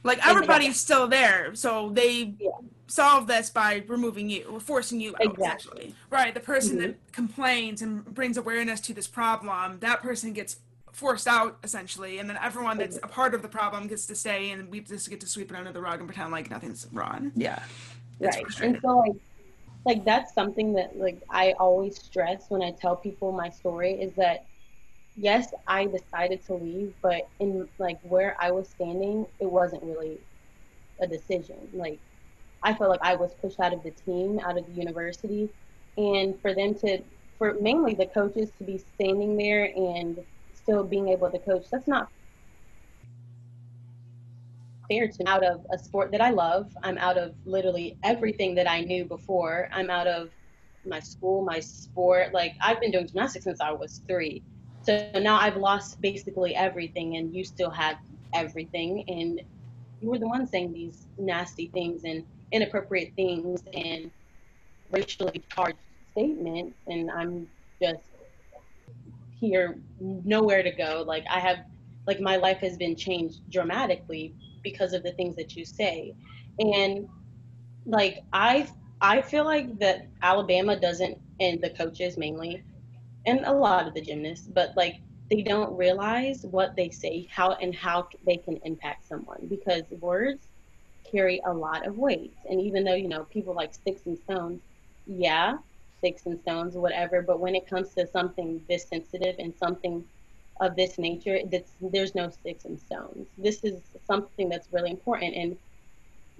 [0.03, 1.55] Like everybody's still there.
[1.55, 2.49] So they yeah.
[2.87, 5.95] Solve this by removing you or forcing you out, exactly.
[6.09, 6.33] Right.
[6.33, 6.87] The person mm-hmm.
[6.87, 10.57] that complains and brings awareness to this problem, that person gets
[10.91, 14.51] forced out essentially, and then everyone that's a part of the problem gets to stay,
[14.51, 17.31] and we just get to sweep it under the rug and pretend like nothing's wrong.
[17.35, 17.61] Yeah,
[18.19, 18.45] right.
[18.61, 19.15] And so like,
[19.85, 24.13] like that's something that like I always stress when I tell people my story is
[24.15, 24.45] that
[25.17, 30.19] yes, I decided to leave, but in like where I was standing, it wasn't really
[30.99, 31.57] a decision.
[31.73, 31.99] Like
[32.65, 35.49] I felt like I was pushed out of the team, out of the university,
[35.97, 36.99] and for them to,
[37.37, 40.17] for mainly the coaches to be standing there and
[40.53, 41.65] still being able to coach.
[41.71, 42.09] That's not
[44.89, 45.25] fair to me.
[45.27, 46.71] out of a sport that I love.
[46.83, 49.69] I'm out of literally everything that I knew before.
[49.71, 50.29] I'm out of
[50.85, 52.33] my school, my sport.
[52.33, 54.43] Like I've been doing gymnastics since I was three.
[54.83, 57.97] So now I've lost basically everything and you still had
[58.33, 59.41] everything and
[60.01, 64.11] you were the one saying these nasty things and inappropriate things and
[64.91, 65.77] racially charged
[66.11, 67.47] statements and I'm
[67.81, 68.09] just
[69.35, 71.03] here, nowhere to go.
[71.05, 71.59] Like I have,
[72.07, 76.15] like my life has been changed dramatically because of the things that you say,
[76.59, 77.07] and
[77.85, 78.67] like I,
[79.01, 82.63] I feel like that Alabama doesn't, and the coaches mainly,
[83.25, 87.53] and a lot of the gymnasts, but like they don't realize what they say, how
[87.53, 90.47] and how they can impact someone because words
[91.09, 92.33] carry a lot of weight.
[92.49, 94.61] And even though you know people like sticks and stones,
[95.07, 95.57] yeah,
[95.97, 97.21] sticks and stones, whatever.
[97.21, 100.03] But when it comes to something this sensitive and something
[100.61, 101.39] of this nature,
[101.81, 103.27] there's no sticks and stones.
[103.37, 105.35] This is something that's really important.
[105.35, 105.57] And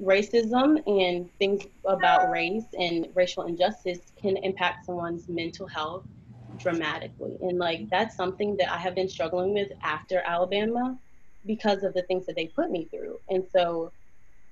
[0.02, 6.04] racism and things about race and racial injustice can impact someone's mental health
[6.58, 7.38] dramatically.
[7.42, 10.98] And like that's something that I have been struggling with after Alabama
[11.46, 13.20] because of the things that they put me through.
[13.30, 13.92] And so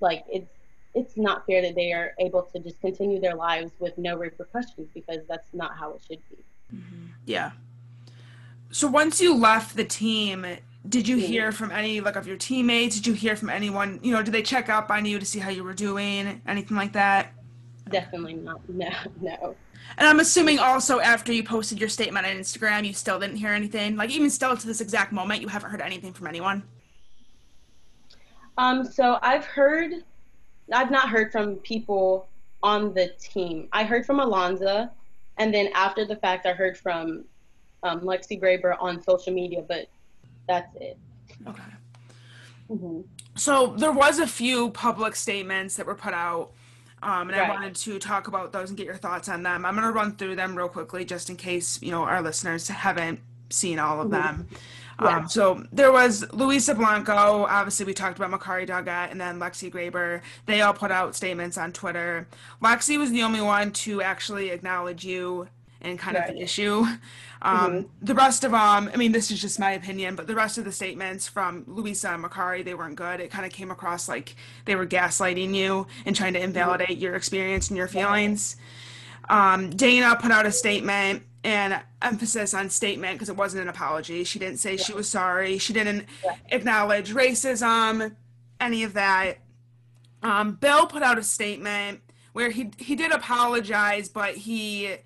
[0.04, 0.50] like it's
[0.94, 4.88] it's not fair that they are able to just continue their lives with no repercussions
[4.94, 6.44] because that's not how it should be.
[6.72, 7.06] Mm-hmm.
[7.26, 7.50] Yeah.
[8.70, 10.46] So once you left the team,
[10.88, 12.96] did you hear from any like of your teammates?
[12.96, 13.98] Did you hear from anyone?
[14.02, 16.40] You know, did they check up on you to see how you were doing?
[16.46, 17.32] Anything like that?
[17.90, 18.60] Definitely not.
[18.68, 18.90] No,
[19.20, 19.56] no.
[19.98, 23.50] And I'm assuming also after you posted your statement on Instagram, you still didn't hear
[23.50, 23.96] anything.
[23.96, 26.62] Like even still to this exact moment, you haven't heard anything from anyone.
[28.58, 28.84] Um.
[28.84, 30.04] So I've heard
[30.72, 32.28] I've not heard from people
[32.62, 33.68] on the team.
[33.72, 34.90] I heard from Alonza,
[35.38, 37.24] and then after the fact, I heard from
[37.82, 39.88] um, Lexi Graber on social media, but
[40.48, 40.98] that's it.
[41.46, 41.62] Okay.
[42.70, 43.00] Mm-hmm.
[43.36, 46.52] So there was a few public statements that were put out,
[47.02, 47.50] um, and right.
[47.50, 49.66] I wanted to talk about those and get your thoughts on them.
[49.66, 52.68] I'm going to run through them real quickly, just in case you know our listeners
[52.68, 54.22] haven't seen all of mm-hmm.
[54.22, 54.48] them.
[55.00, 55.18] Yeah.
[55.18, 57.46] Um, so there was Luisa Blanco.
[57.46, 60.20] Obviously, we talked about Makarri Daga, and then Lexi Graber.
[60.46, 62.26] They all put out statements on Twitter.
[62.62, 65.48] Lexi was the only one to actually acknowledge you
[65.80, 66.30] and kind right.
[66.30, 66.84] of the issue.
[67.42, 67.88] Um, mm-hmm.
[68.00, 70.64] The rest of them, I mean, this is just my opinion, but the rest of
[70.64, 73.20] the statements from Luisa and Makarri, they weren't good.
[73.20, 77.02] It kind of came across like they were gaslighting you and trying to invalidate mm-hmm.
[77.02, 78.56] your experience and your feelings.
[79.28, 84.24] Um, Dana put out a statement and emphasis on statement because it wasn't an apology.
[84.24, 84.82] She didn't say yeah.
[84.82, 85.58] she was sorry.
[85.58, 86.36] She didn't yeah.
[86.50, 88.16] acknowledge racism,
[88.58, 89.38] any of that.
[90.22, 92.00] Um, Bill put out a statement
[92.32, 94.96] where he he did apologize, but he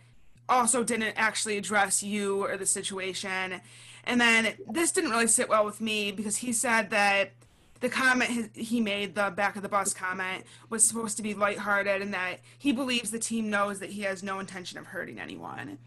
[0.49, 3.61] also didn't actually address you or the situation.
[4.05, 7.33] And then this didn't really sit well with me because he said that
[7.81, 12.03] the comment he made, the back of the bus comment, was supposed to be lighthearted
[12.03, 15.79] and that he believes the team knows that he has no intention of hurting anyone.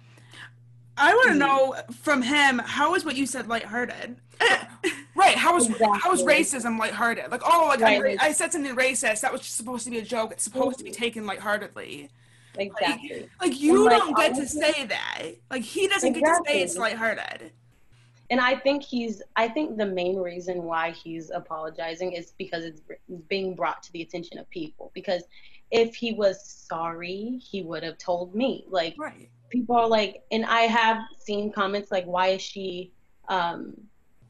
[0.98, 1.40] I want to mm-hmm.
[1.40, 4.18] know from him how is what you said lighthearted?
[5.16, 5.36] right?
[5.36, 6.00] How is exactly.
[6.02, 7.32] how is racism lighthearted?
[7.32, 8.18] Like oh, like right.
[8.20, 9.22] I said something racist.
[9.22, 10.32] That was supposed to be a joke.
[10.32, 11.02] It's supposed to be mm-hmm.
[11.02, 12.10] taken lightheartedly.
[12.58, 13.22] Exactly.
[13.22, 15.24] Like, like you like, don't get honestly, to say that.
[15.50, 16.22] Like he doesn't exactly.
[16.22, 17.52] get to say it's lighthearted.
[18.32, 19.22] And I think he's.
[19.36, 22.82] I think the main reason why he's apologizing is because it's
[23.28, 24.92] being brought to the attention of people.
[24.96, 25.24] Because
[25.70, 28.66] if he was sorry, he would have told me.
[28.70, 32.92] Like right people are like, and I have seen comments like, why is she,
[33.28, 33.76] um,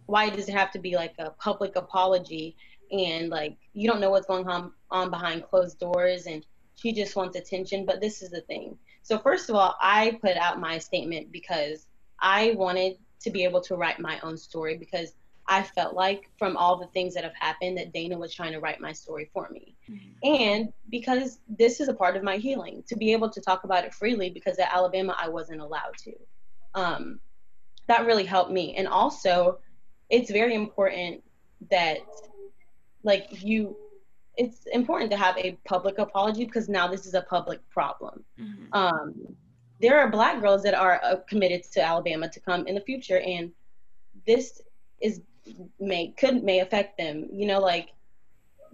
[0.08, 2.58] why does it have to be like a public apology?
[2.92, 7.16] And like, you don't know what's going on, on behind closed doors and she just
[7.16, 7.86] wants attention.
[7.86, 11.86] But this is the thing So first of all, I put out my statement because
[12.20, 15.14] I wanted to be able to write my own story because
[15.48, 18.60] I felt like from all the things that have happened that Dana was trying to
[18.60, 19.76] write my story for me.
[19.90, 20.34] Mm-hmm.
[20.42, 23.84] And because this is a part of my healing, to be able to talk about
[23.84, 26.14] it freely because at Alabama I wasn't allowed to.
[26.74, 27.20] Um,
[27.88, 28.76] that really helped me.
[28.76, 29.60] And also,
[30.10, 31.24] it's very important
[31.70, 32.00] that
[33.04, 33.76] like you
[34.38, 38.24] it's important to have a public apology because now this is a public problem.
[38.40, 38.74] Mm-hmm.
[38.74, 39.14] Um,
[39.82, 43.20] there are black girls that are uh, committed to Alabama to come in the future,
[43.20, 43.52] and
[44.28, 44.62] this
[45.02, 45.22] is
[45.80, 47.28] may could may affect them.
[47.32, 47.90] You know, like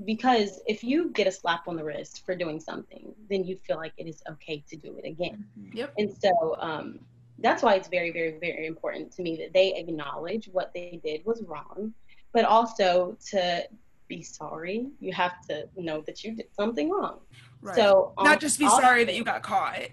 [0.05, 3.77] because if you get a slap on the wrist for doing something, then you feel
[3.77, 5.45] like it is okay to do it again.
[5.59, 5.77] Mm-hmm.
[5.77, 5.93] Yep.
[5.97, 6.99] And so um,
[7.39, 11.25] that's why it's very, very, very important to me that they acknowledge what they did
[11.25, 11.93] was wrong,
[12.33, 13.67] but also to
[14.07, 14.87] be sorry.
[14.99, 17.19] You have to know that you did something wrong.
[17.61, 17.75] Right.
[17.75, 19.89] So not just be sorry that you got caught.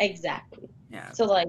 [0.00, 0.68] Exactly.
[0.90, 1.12] Yeah.
[1.12, 1.48] So like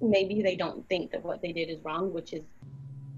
[0.00, 2.42] maybe they don't think that what they did is wrong, which is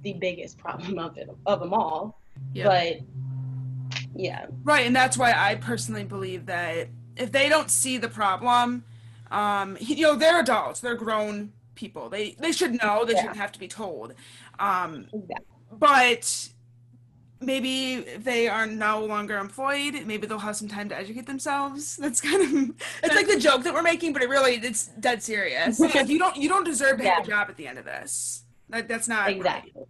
[0.02, 2.18] the biggest problem of it of them all.
[2.54, 2.66] Yep.
[2.66, 4.46] But yeah.
[4.64, 8.84] Right, and that's why I personally believe that if they don't see the problem,
[9.30, 12.08] um, you know, they're adults, they're grown people.
[12.08, 13.04] They they should know.
[13.04, 13.20] They yeah.
[13.20, 14.14] shouldn't have to be told.
[14.58, 15.46] Um, exactly.
[15.72, 16.48] But
[17.40, 21.96] maybe they are no longer employed, maybe they'll have some time to educate themselves.
[22.00, 25.22] That's kind of it's like the joke that we're making, but it really it's dead
[25.22, 25.81] serious.
[25.81, 27.14] like you don't you don't deserve to yeah.
[27.14, 28.44] have a job at the end of this.
[28.68, 29.72] Like that's not exactly.
[29.74, 29.87] Right.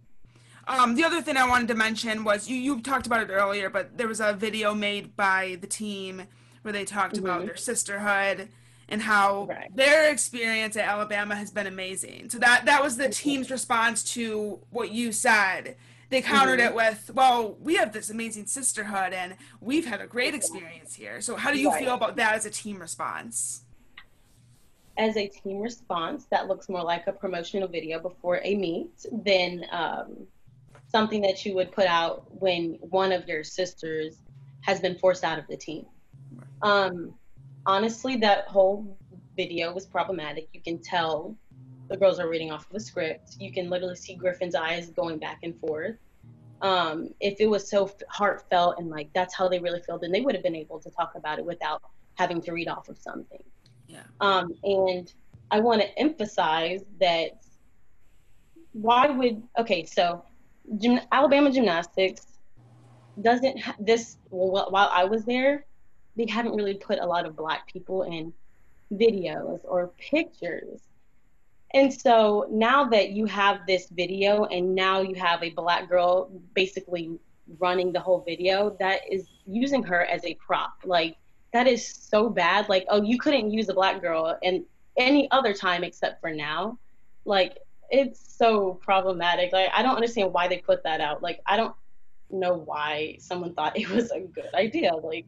[0.67, 3.69] Um, the other thing I wanted to mention was you you talked about it earlier,
[3.69, 6.23] but there was a video made by the team
[6.61, 7.25] where they talked mm-hmm.
[7.25, 8.49] about their sisterhood
[8.87, 9.75] and how right.
[9.75, 12.29] their experience at Alabama has been amazing.
[12.29, 15.75] So that that was the team's response to what you said
[16.11, 16.69] they countered mm-hmm.
[16.69, 21.21] it with, well, we have this amazing sisterhood and we've had a great experience here.
[21.21, 21.83] So, how do you right.
[21.83, 23.63] feel about that as a team response?
[24.97, 28.91] As a team response, that looks more like a promotional video before a meet
[29.25, 30.27] than um,
[30.89, 34.17] something that you would put out when one of your sisters
[34.61, 35.85] has been forced out of the team.
[36.61, 37.13] Um,
[37.65, 38.97] honestly, that whole
[39.37, 40.49] video was problematic.
[40.51, 41.37] You can tell
[41.91, 43.35] the girls are reading off of a script.
[43.37, 45.97] You can literally see Griffin's eyes going back and forth.
[46.61, 50.21] Um, if it was so heartfelt and like that's how they really feel, then they
[50.21, 51.81] would have been able to talk about it without
[52.15, 53.43] having to read off of something.
[53.87, 54.03] Yeah.
[54.21, 55.11] Um, and
[55.51, 57.43] I want to emphasize that
[58.71, 60.23] why would okay so
[60.77, 62.25] gym, Alabama gymnastics
[63.21, 65.65] doesn't ha- this well, while I was there
[66.15, 68.31] they haven't really put a lot of black people in
[68.93, 70.79] videos or pictures
[71.73, 76.29] and so now that you have this video and now you have a black girl
[76.53, 77.17] basically
[77.59, 80.73] running the whole video, that is using her as a prop.
[80.83, 81.17] Like
[81.53, 82.69] that is so bad.
[82.69, 84.63] Like, oh, you couldn't use a black girl and
[84.97, 86.77] any other time except for now.
[87.25, 87.57] Like
[87.89, 89.51] it's so problematic.
[89.53, 91.21] Like I don't understand why they put that out.
[91.21, 91.75] Like I don't
[92.29, 94.93] know why someone thought it was a good idea.
[94.93, 95.27] Like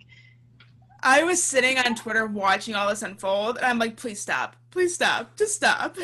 [1.03, 4.55] I was sitting on Twitter watching all this unfold, and I'm like, please stop.
[4.71, 5.35] Please stop.
[5.35, 5.97] Just stop.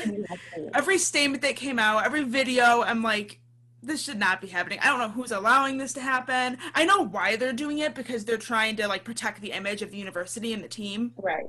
[0.73, 3.39] every statement that came out, every video, I'm like,
[3.81, 4.79] this should not be happening.
[4.81, 6.57] I don't know who's allowing this to happen.
[6.75, 9.89] I know why they're doing it because they're trying to like protect the image of
[9.89, 11.13] the university and the team.
[11.17, 11.45] Right.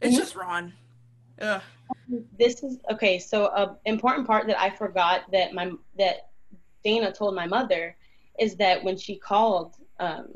[0.00, 0.18] It's mm-hmm.
[0.22, 0.72] just wrong.
[1.40, 1.60] Ugh.
[2.38, 3.18] This is okay.
[3.18, 6.28] So, a important part that I forgot that my that
[6.84, 7.96] Dana told my mother
[8.38, 10.28] is that when she called um,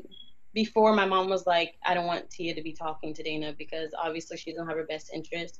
[0.53, 3.91] before my mom was like, I don't want Tia to be talking to Dana because
[3.97, 5.59] obviously she doesn't have her best interest.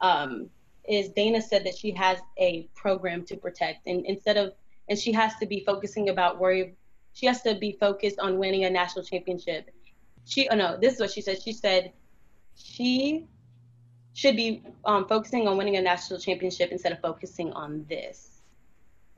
[0.00, 0.50] Um,
[0.88, 4.54] is Dana said that she has a program to protect, and instead of
[4.88, 6.74] and she has to be focusing about worry,
[7.12, 9.70] she has to be focused on winning a national championship.
[10.24, 11.42] She oh no, this is what she said.
[11.42, 11.92] She said
[12.54, 13.26] she
[14.14, 18.40] should be um, focusing on winning a national championship instead of focusing on this.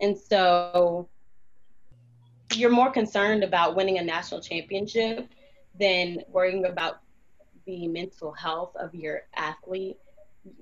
[0.00, 1.08] And so
[2.56, 5.28] you're more concerned about winning a national championship
[5.78, 7.00] than worrying about
[7.66, 9.96] the mental health of your athlete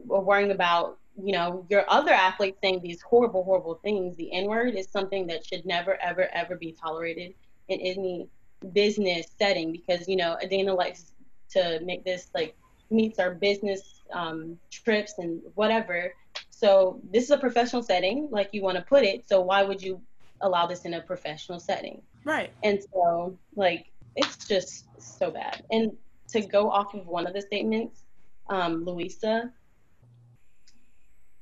[0.09, 4.17] or worrying about you know your other athletes saying these horrible horrible things.
[4.17, 7.35] The n word is something that should never ever ever be tolerated
[7.69, 8.29] in any
[8.73, 11.13] business setting because you know adana likes
[11.51, 12.57] to make this like
[12.91, 16.13] meets our business um, trips and whatever.
[16.51, 19.29] So this is a professional setting like you want to put it.
[19.29, 20.01] So why would you
[20.41, 22.03] allow this in a professional setting.
[22.25, 22.53] Right.
[22.63, 23.87] And so, like,
[24.17, 25.65] it's just so bad.
[25.71, 25.93] And
[26.29, 28.03] to go off of one of the statements,
[28.51, 29.53] um, Louisa,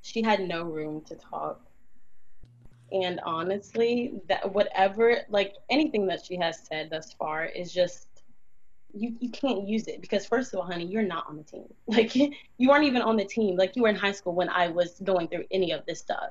[0.03, 1.61] she had no room to talk.
[2.93, 8.07] And honestly, that whatever, like anything that she has said thus far is just
[8.97, 11.67] you, you can't use it because first of all, honey, you're not on the team.
[11.89, 13.57] Like you weren't even on the team.
[13.57, 16.31] Like you were in high school when I was going through any of this stuff.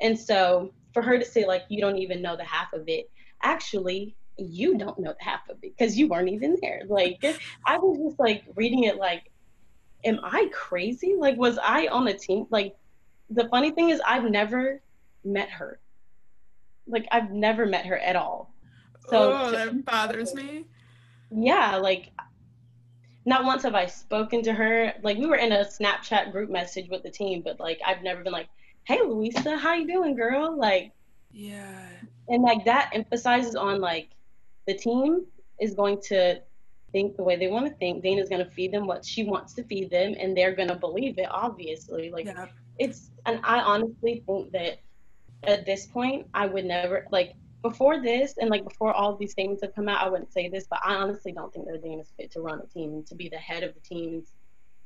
[0.00, 3.10] And so for her to say like you don't even know the half of it,
[3.42, 6.82] actually you don't know the half of it because you weren't even there.
[6.88, 7.22] Like
[7.66, 9.30] I was just like reading it like,
[10.04, 11.16] am I crazy?
[11.18, 12.46] Like was I on the team?
[12.50, 12.76] Like
[13.30, 14.80] the funny thing is I've never
[15.24, 15.80] met her.
[16.86, 18.54] Like I've never met her at all.
[19.08, 20.66] So oh, that bothers me.
[21.30, 22.12] Yeah, like
[23.24, 24.94] not once have I spoken to her.
[25.02, 28.22] Like we were in a Snapchat group message with the team, but like I've never
[28.22, 28.48] been like,
[28.88, 30.92] "Hey, Louisa, how you doing, girl?" Like,
[31.30, 31.88] yeah.
[32.28, 34.08] And like that emphasizes on like
[34.66, 35.26] the team
[35.60, 36.40] is going to
[36.92, 38.02] think the way they want to think.
[38.02, 40.74] Dana's going to feed them what she wants to feed them, and they're going to
[40.74, 41.28] believe it.
[41.30, 42.46] Obviously, like yeah.
[42.78, 43.10] it's.
[43.26, 44.78] And I honestly think that
[45.42, 49.62] at this point, I would never like before this and like before all these statements
[49.62, 52.30] have come out, I wouldn't say this, but I honestly don't think that Dana's fit
[52.32, 54.24] to run a team to be the head of the team,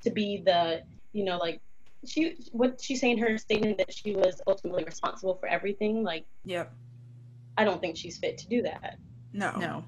[0.03, 0.83] to be the
[1.13, 1.61] you know like
[2.07, 6.03] she what she's saying her statement that she was ultimately responsible for everything.
[6.03, 6.73] Like, yep,
[7.57, 8.99] I don't think she's fit to do that.
[9.33, 9.85] No, no.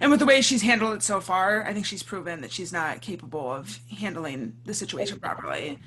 [0.00, 2.72] And with the way she's handled it so far, I think she's proven that she's
[2.72, 5.78] not capable of handling the situation properly.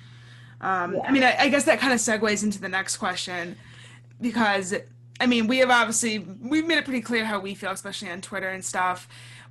[0.61, 1.01] Um, yeah.
[1.03, 3.57] I mean, I, I guess that kind of segues into the next question
[4.19, 4.73] because
[5.19, 8.21] I mean, we have obviously we've made it pretty clear how we feel, especially on
[8.21, 9.07] Twitter and stuff.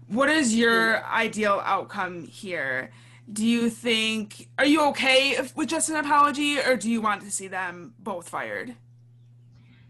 [0.09, 2.91] What is your ideal outcome here?
[3.33, 7.23] Do you think are you okay if, with just an apology, or do you want
[7.23, 8.75] to see them both fired?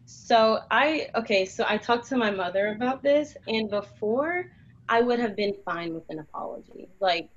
[0.07, 4.51] So I okay, so I talked to my mother about this, and before
[4.89, 7.29] I would have been fine with an apology, like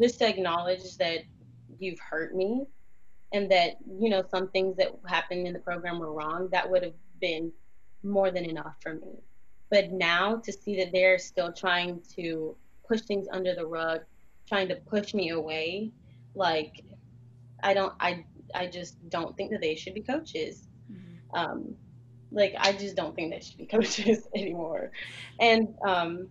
[0.00, 1.24] just to acknowledge that
[1.78, 2.66] you've hurt me,
[3.32, 6.48] and that you know some things that happened in the program were wrong.
[6.50, 7.52] That would have been
[8.02, 9.20] more than enough for me.
[9.70, 12.56] But now to see that they're still trying to
[12.86, 14.02] push things under the rug,
[14.48, 15.92] trying to push me away,
[16.34, 16.84] like
[17.62, 18.24] I don't, I,
[18.54, 20.68] I just don't think that they should be coaches.
[20.90, 21.36] Mm-hmm.
[21.38, 21.74] Um,
[22.30, 24.90] like I just don't think they should be coaches anymore.
[25.40, 26.28] And um,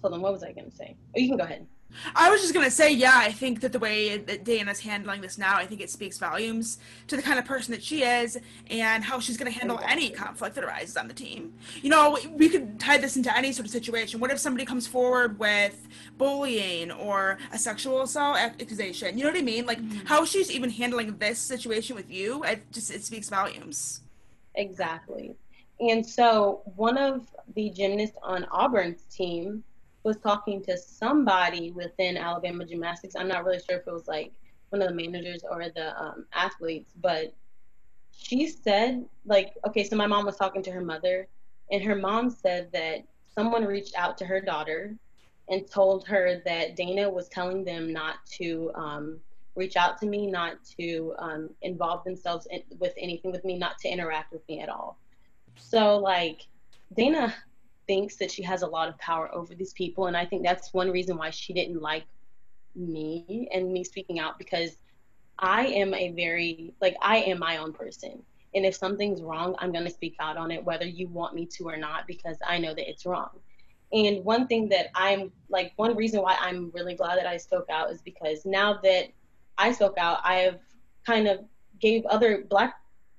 [0.00, 0.96] hold on, what was I gonna say?
[1.16, 1.66] Oh, you can go ahead.
[2.14, 5.38] I was just gonna say, yeah, I think that the way that Dana's handling this
[5.38, 6.78] now, I think it speaks volumes
[7.08, 8.38] to the kind of person that she is
[8.68, 11.54] and how she's gonna handle any conflict that arises on the team.
[11.82, 14.20] You know, we could tie this into any sort of situation.
[14.20, 19.16] What if somebody comes forward with bullying or a sexual assault accusation?
[19.16, 19.66] You know what I mean?
[19.66, 20.06] Like mm-hmm.
[20.06, 24.00] how she's even handling this situation with you, it just it speaks volumes.
[24.54, 25.34] Exactly.
[25.80, 29.64] And so one of the gymnasts on Auburn's team
[30.04, 33.16] was talking to somebody within Alabama Gymnastics.
[33.16, 34.32] I'm not really sure if it was like
[34.68, 37.34] one of the managers or the um, athletes, but
[38.16, 41.26] she said, like, okay, so my mom was talking to her mother,
[41.70, 44.94] and her mom said that someone reached out to her daughter
[45.48, 49.20] and told her that Dana was telling them not to um,
[49.56, 53.78] reach out to me, not to um, involve themselves in, with anything with me, not
[53.78, 54.98] to interact with me at all.
[55.56, 56.46] So, like,
[56.96, 57.34] Dana
[57.86, 60.06] thinks that she has a lot of power over these people.
[60.06, 62.04] And I think that's one reason why she didn't like
[62.74, 64.76] me and me speaking out because
[65.38, 68.22] I am a very, like, I am my own person.
[68.54, 71.46] And if something's wrong, I'm going to speak out on it, whether you want me
[71.46, 73.30] to or not, because I know that it's wrong.
[73.92, 77.68] And one thing that I'm like, one reason why I'm really glad that I spoke
[77.70, 79.08] out is because now that
[79.58, 80.58] I spoke out, I have
[81.06, 81.40] kind of
[81.80, 82.74] gave other black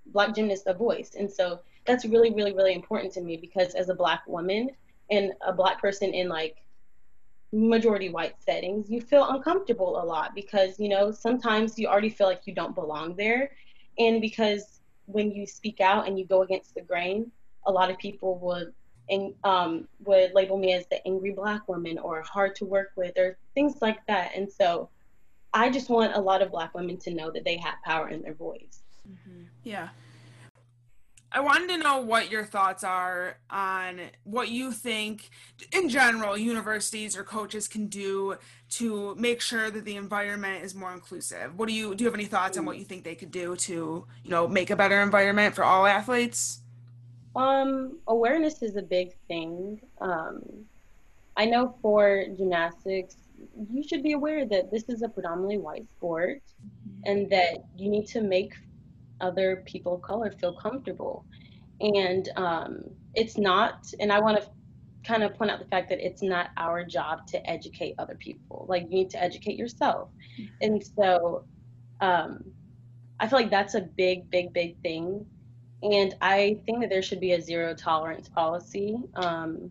[0.07, 1.16] black gymnasts a voice.
[1.18, 4.70] And so that's really really really important to me because as a black woman
[5.12, 6.58] and a black person in like
[7.54, 12.28] majority white settings you feel uncomfortable a lot because you know sometimes you already feel
[12.28, 13.52] like you don't belong there.
[13.98, 17.32] And because when you speak out and you go against the grain
[17.66, 18.74] a lot of people would
[19.10, 23.18] and um, would label me as the angry black woman or hard to work with
[23.18, 24.32] or things like that.
[24.36, 24.90] And so
[25.54, 28.22] i just want a lot of black women to know that they have power in
[28.22, 28.82] their voice.
[29.08, 29.44] Mm-hmm.
[29.64, 29.90] yeah
[31.36, 35.30] I wanted to know what your thoughts are on what you think,
[35.74, 38.38] in general, universities or coaches can do
[38.70, 41.60] to make sure that the environment is more inclusive.
[41.60, 42.06] What do you do?
[42.06, 44.70] You have any thoughts on what you think they could do to, you know, make
[44.70, 46.62] a better environment for all athletes?
[47.36, 49.82] Um, awareness is a big thing.
[50.00, 50.42] Um,
[51.36, 53.18] I know for gymnastics,
[53.70, 56.42] you should be aware that this is a predominantly white sport,
[57.04, 58.54] and that you need to make
[59.22, 61.26] other people of color feel comfortable.
[61.80, 64.49] And um, it's not, and I want to
[65.05, 68.66] kind of point out the fact that it's not our job to educate other people.
[68.68, 70.09] Like, you need to educate yourself.
[70.39, 70.53] Mm-hmm.
[70.61, 71.45] And so
[72.01, 72.43] um,
[73.20, 75.26] I feel like that's a big, big, big thing.
[75.84, 79.70] And I think that there should be a zero tolerance policy um,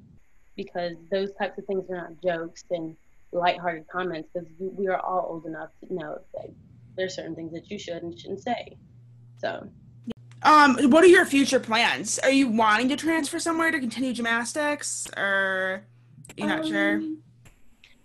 [0.57, 2.65] because those types of things are not jokes.
[2.71, 2.97] And
[3.35, 6.51] lighthearted comments because we are all old enough to know that
[6.97, 8.77] there's certain things that you should and shouldn't say.
[9.45, 9.69] So.
[10.43, 12.19] Um, what are your future plans?
[12.19, 15.85] Are you wanting to transfer somewhere to continue gymnastics, or
[16.37, 17.03] you're not um, sure?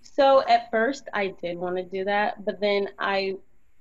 [0.02, 3.36] So at first, I did want to do that, but then I,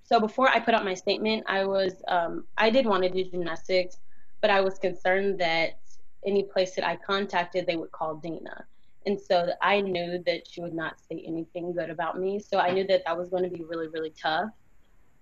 [0.05, 3.25] so before I put out my statement, I was, um, I did want to do
[3.25, 3.97] gymnastics,
[4.41, 5.81] but I was concerned that
[6.25, 8.67] any place that I contacted, they would call Dana.
[9.07, 12.39] And so I knew that she would not say anything good about me.
[12.39, 14.51] So I knew that that was going to be really, really tough.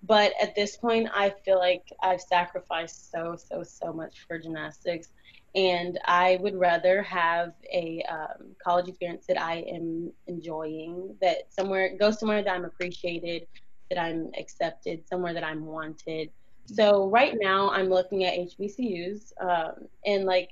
[0.03, 5.09] But at this point, I feel like I've sacrificed so, so, so much for gymnastics.
[5.55, 11.97] And I would rather have a um, college experience that I am enjoying, that somewhere,
[11.99, 13.47] go somewhere that I'm appreciated,
[13.91, 16.31] that I'm accepted, somewhere that I'm wanted.
[16.67, 20.51] So right now, I'm looking at HBCUs, um, and like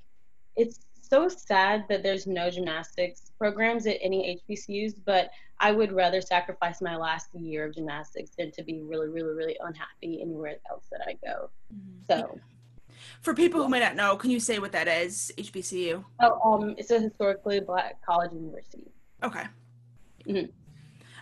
[0.57, 5.31] it's so sad that there's no gymnastics programs at any HBCUs, but
[5.61, 9.57] I would rather sacrifice my last year of gymnastics than to be really, really, really
[9.61, 11.51] unhappy anywhere else that I go.
[11.73, 12.23] Mm-hmm.
[12.23, 12.39] So,
[13.21, 15.33] for people who may not know, can you say what that is?
[15.37, 16.05] HBCU.
[16.21, 18.91] Oh, um, it's a historically black college university.
[19.23, 19.45] Okay.
[20.27, 20.51] Mm-hmm.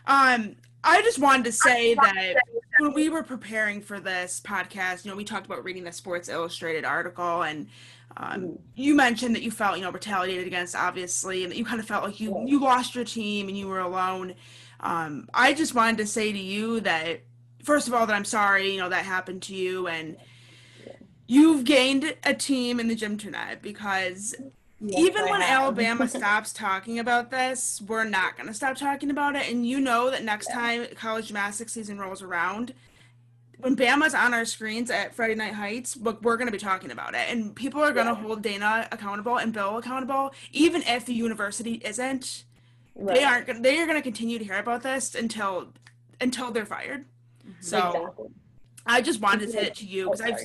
[0.06, 2.36] Um, I just wanted to say that
[2.78, 6.28] when we were preparing for this podcast, you know, we talked about reading the Sports
[6.28, 7.68] Illustrated article, and
[8.16, 8.58] um, mm.
[8.74, 11.86] you mentioned that you felt, you know, retaliated against, obviously, and that you kind of
[11.86, 14.34] felt like you you lost your team and you were alone.
[14.80, 17.20] Um, I just wanted to say to you that,
[17.62, 20.16] first of all, that I'm sorry, you know, that happened to you, and
[21.28, 24.34] you've gained a team in the gym tonight because
[24.84, 25.62] Yes, Even I when have.
[25.62, 29.48] Alabama stops talking about this, we're not going to stop talking about it.
[29.48, 30.54] And you know that next yeah.
[30.54, 32.74] time college gymnastics season rolls around,
[33.58, 36.90] when Bama's on our screens at Friday Night Heights, look, we're going to be talking
[36.90, 37.28] about it.
[37.28, 38.26] And people are going to yeah.
[38.26, 42.44] hold Dana accountable and Bill accountable, even if the university isn't.
[42.96, 43.14] Right.
[43.14, 43.46] They aren't.
[43.46, 45.68] Gonna, they are going to continue to hear about this until
[46.20, 47.06] until they're fired.
[47.46, 47.52] Mm-hmm.
[47.60, 48.28] So, exactly.
[48.84, 50.40] I just wanted to say it to you because I've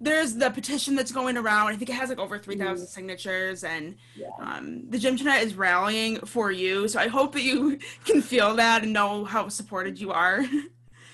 [0.00, 1.68] there's the petition that's going around.
[1.68, 2.84] I think it has like over 3,000 mm-hmm.
[2.84, 4.26] signatures, and yeah.
[4.38, 6.88] um, the gym tonight is rallying for you.
[6.88, 10.44] So I hope that you can feel that and know how supported you are.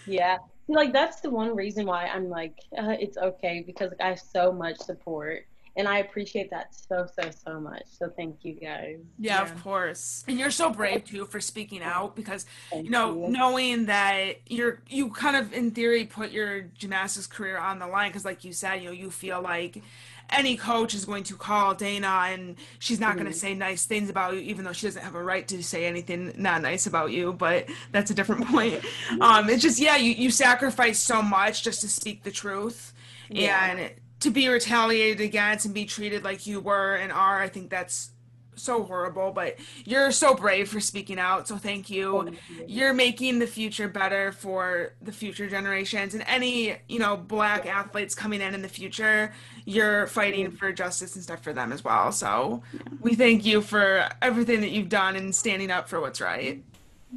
[0.07, 4.09] Yeah, like that's the one reason why I'm like, uh, it's okay because like, I
[4.09, 5.47] have so much support
[5.77, 7.85] and I appreciate that so so so much.
[7.87, 8.99] So thank you guys.
[9.19, 9.43] Yeah, yeah.
[9.43, 10.25] of course.
[10.29, 13.33] And you're so brave too for speaking out because thank you know you.
[13.33, 18.11] knowing that you're you kind of in theory put your gymnastics career on the line
[18.11, 19.83] because like you said, you know, you feel like
[20.31, 23.21] any coach is going to call Dana and she's not mm-hmm.
[23.21, 25.63] going to say nice things about you, even though she doesn't have a right to
[25.63, 27.33] say anything not nice about you.
[27.33, 28.83] But that's a different point.
[29.21, 32.93] Um, it's just yeah, you you sacrifice so much just to speak the truth,
[33.31, 33.71] yeah.
[33.71, 33.91] and
[34.23, 38.11] to be retaliated against and be treated like you were and are, I think that's
[38.55, 39.33] so horrible.
[39.33, 41.49] But you're so brave for speaking out.
[41.49, 42.25] So thank you.
[42.25, 42.65] Thank you.
[42.69, 48.15] You're making the future better for the future generations and any, you know, black athletes
[48.15, 49.33] coming in in the future.
[49.65, 52.13] You're fighting for justice and stuff for them as well.
[52.13, 52.63] So
[53.01, 56.63] we thank you for everything that you've done and standing up for what's right.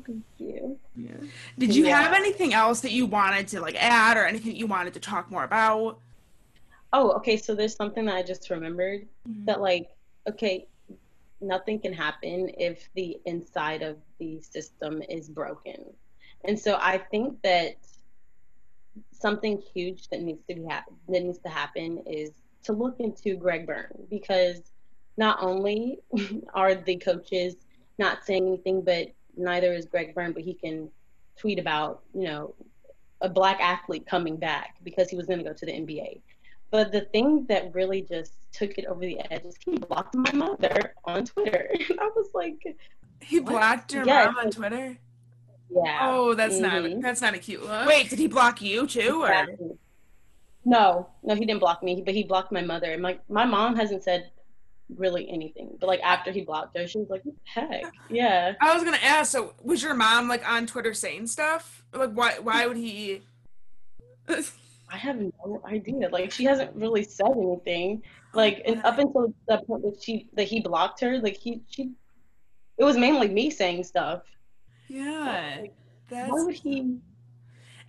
[0.06, 0.80] Thank you.
[0.96, 1.12] Yeah.
[1.58, 2.02] Did you yeah.
[2.02, 5.30] have anything else that you wanted to like add or anything you wanted to talk
[5.30, 6.00] more about?
[6.96, 9.46] Oh, okay, so there's something that I just remembered mm-hmm.
[9.46, 9.90] that, like,
[10.30, 10.68] okay,
[11.42, 15.84] nothing can happen if the inside of the system is broken.
[16.46, 17.76] And so I think that
[19.12, 22.32] something huge that needs to be ha- that needs to happen is
[22.64, 24.62] to look into Greg Byrne because
[25.18, 26.00] not only
[26.54, 27.56] are the coaches
[27.98, 30.90] not saying anything, but neither is Greg Byrne, but he can
[31.38, 32.56] tweet about, you know,
[33.22, 36.22] a black athlete coming back because he was going to go to the NBA.
[36.76, 40.30] But the thing that really just took it over the edge is he blocked my
[40.34, 41.70] mother on Twitter.
[41.90, 42.78] And I was like,
[43.22, 44.26] he blocked your yes.
[44.26, 44.98] mom on Twitter.
[45.70, 46.00] Yeah.
[46.02, 46.92] Oh, that's mm-hmm.
[46.92, 47.88] not that's not a cute look.
[47.88, 49.56] Wait, did he block you too, exactly.
[49.62, 49.78] or?
[50.66, 52.92] No, no, he didn't block me, but he blocked my mother.
[52.92, 54.30] And my my mom hasn't said
[54.94, 58.84] really anything, but like after he blocked her, she was like, "Heck, yeah." I was
[58.84, 59.32] gonna ask.
[59.32, 61.86] So, was your mom like on Twitter saying stuff?
[61.94, 63.22] Like, why why would he?
[64.96, 66.08] I have no idea.
[66.08, 68.02] Like she hasn't really said anything.
[68.34, 71.92] Like and up until the point that she that he blocked her, like he she
[72.78, 74.22] it was mainly me saying stuff.
[74.88, 75.58] Yeah.
[75.60, 75.74] Like,
[76.10, 76.98] that's why would he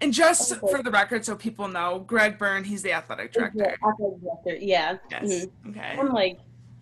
[0.01, 0.67] and just okay.
[0.69, 3.59] for the record, so people know, Greg Byrne, he's the athletic director.
[3.59, 4.97] The athletic director, yeah.
[5.09, 5.23] Yes.
[5.23, 5.71] Mm-hmm.
[5.71, 5.97] Okay.
[5.99, 6.41] I'm like,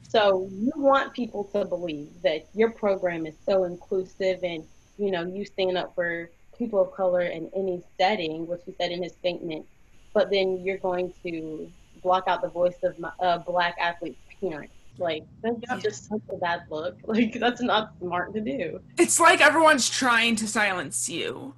[0.08, 4.64] so you want people to believe that your program is so inclusive and
[4.96, 8.90] you know you stand up for people of color in any setting, which he said
[8.90, 9.66] in his statement,
[10.14, 11.70] but then you're going to
[12.02, 14.72] block out the voice of my, uh, black athletes' parents.
[14.96, 15.78] Like that's yeah.
[15.78, 16.96] just such a bad look.
[17.06, 18.80] Like that's not smart to do.
[18.96, 21.54] It's like everyone's trying to silence you.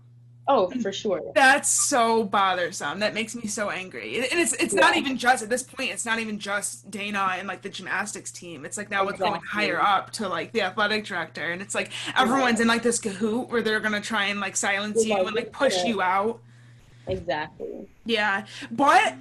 [0.48, 1.20] Oh, for sure.
[1.34, 3.00] That's so bothersome.
[3.00, 4.16] That makes me so angry.
[4.30, 4.80] And it's it's yeah.
[4.80, 5.90] not even just at this point.
[5.90, 8.64] It's not even just Dana and like the gymnastics team.
[8.64, 9.26] It's like now exactly.
[9.26, 12.82] it's going higher up to like the athletic director, and it's like everyone's in like
[12.82, 16.40] this cahoot where they're gonna try and like silence you and like push you out.
[17.06, 17.88] Exactly.
[18.04, 19.14] Yeah, but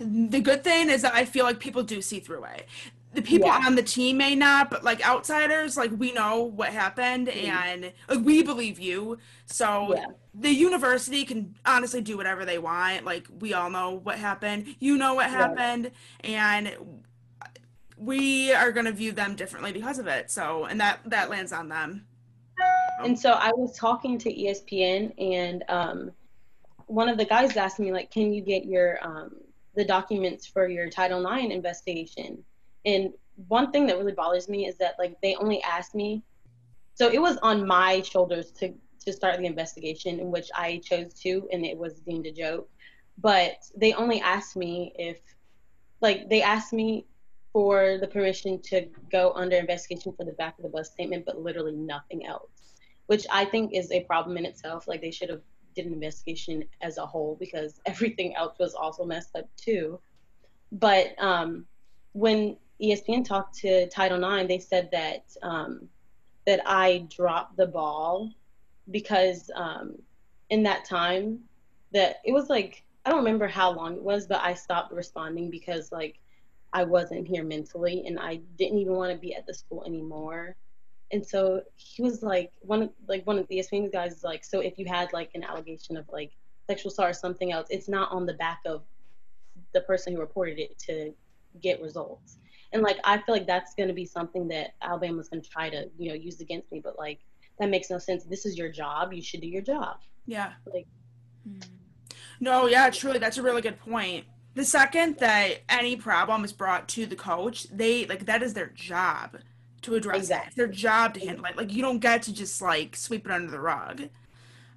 [0.00, 2.66] the good thing is that I feel like people do see through it
[3.14, 3.62] the people yeah.
[3.64, 7.50] on the team may not, but like outsiders, like we know what happened mm-hmm.
[7.50, 9.18] and like, we believe you.
[9.46, 10.06] So yeah.
[10.34, 13.04] the university can honestly do whatever they want.
[13.04, 14.76] Like we all know what happened.
[14.78, 15.90] You know what happened,
[16.20, 16.72] and
[17.96, 20.30] we are going to view them differently because of it.
[20.30, 22.04] So and that that lands on them.
[23.02, 26.10] And so I was talking to ESPN, and um,
[26.88, 29.36] one of the guys asked me like, "Can you get your um,
[29.74, 32.42] the documents for your Title IX investigation?"
[32.84, 33.12] And
[33.46, 36.22] one thing that really bothers me is that like they only asked me.
[36.94, 41.14] So it was on my shoulders to to start the investigation, in which I chose
[41.22, 42.68] to, and it was deemed a joke.
[43.18, 45.18] But they only asked me if,
[46.00, 47.06] like, they asked me
[47.52, 51.40] for the permission to go under investigation for the back of the bus statement, but
[51.40, 52.50] literally nothing else,
[53.06, 54.86] which I think is a problem in itself.
[54.86, 55.40] Like they should have
[55.78, 59.98] did an investigation as a whole because everything else was also messed up too.
[60.72, 61.66] But um,
[62.12, 65.88] when ESPN talked to Title IX, they said that um,
[66.46, 68.32] that I dropped the ball
[68.90, 69.96] because um,
[70.50, 71.40] in that time
[71.92, 75.48] that it was like I don't remember how long it was, but I stopped responding
[75.48, 76.18] because like
[76.72, 80.56] I wasn't here mentally and I didn't even want to be at the school anymore.
[81.10, 84.60] And so he was like one like one of the ESPN guys is like, so
[84.60, 86.32] if you had like an allegation of like
[86.68, 88.82] sexual assault or something else, it's not on the back of
[89.72, 91.14] the person who reported it to
[91.62, 92.38] get results.
[92.72, 95.70] And like I feel like that's going to be something that Alabama's going to try
[95.70, 96.80] to you know use against me.
[96.80, 97.20] But like
[97.58, 98.24] that makes no sense.
[98.24, 99.12] This is your job.
[99.12, 99.98] You should do your job.
[100.26, 100.52] Yeah.
[100.72, 100.86] Like.
[101.48, 101.64] Mm.
[102.40, 104.24] No, yeah, truly, that's a really good point.
[104.54, 108.68] The second that any problem is brought to the coach, they like that is their
[108.68, 109.38] job
[109.88, 110.44] to address exactly.
[110.44, 110.46] it.
[110.48, 111.56] It's their job to handle it.
[111.56, 114.02] Like you don't get to just like sweep it under the rug.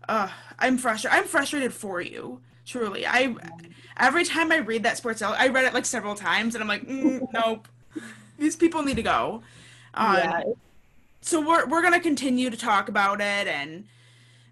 [0.07, 1.17] Uh, I'm frustrated.
[1.17, 2.41] I'm frustrated for you.
[2.65, 3.35] Truly, I
[3.97, 6.87] every time I read that sports, I read it like several times, and I'm like,
[6.87, 7.67] mm, nope,
[8.37, 9.43] these people need to go.
[9.93, 10.43] Um, yeah.
[11.21, 13.85] So we're we're gonna continue to talk about it, and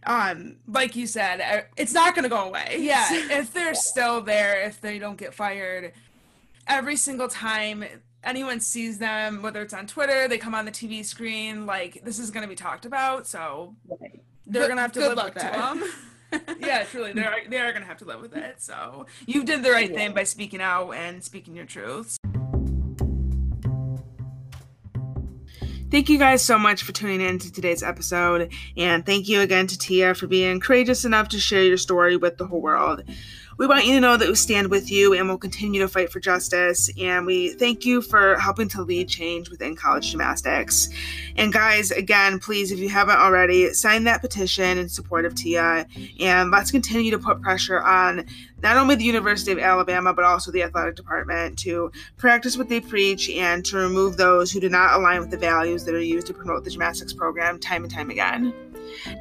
[0.05, 2.77] um, like you said, it's not gonna go away.
[2.79, 5.93] Yeah, if they're still there, if they don't get fired,
[6.67, 7.85] every single time
[8.23, 12.19] anyone sees them, whether it's on Twitter, they come on the TV screen, like this
[12.19, 13.27] is gonna be talked about.
[13.27, 13.75] So
[14.45, 15.91] they're gonna have to live with that.
[16.59, 18.61] yeah, truly, they're they are gonna have to live with it.
[18.61, 19.97] So you did the right yeah.
[19.97, 22.17] thing by speaking out and speaking your truths.
[25.91, 28.53] Thank you guys so much for tuning in to today's episode.
[28.77, 32.37] And thank you again to Tia for being courageous enough to share your story with
[32.37, 33.03] the whole world.
[33.59, 36.13] We want you to know that we stand with you and we'll continue to fight
[36.13, 36.89] for justice.
[36.97, 40.87] And we thank you for helping to lead change within college gymnastics.
[41.35, 45.85] And guys, again, please, if you haven't already, sign that petition in support of Tia.
[46.21, 48.25] And let's continue to put pressure on
[48.63, 52.79] not only the University of Alabama, but also the athletic department to practice what they
[52.79, 56.27] preach and to remove those who do not align with the values that are used
[56.27, 58.53] to promote the gymnastics program time and time again.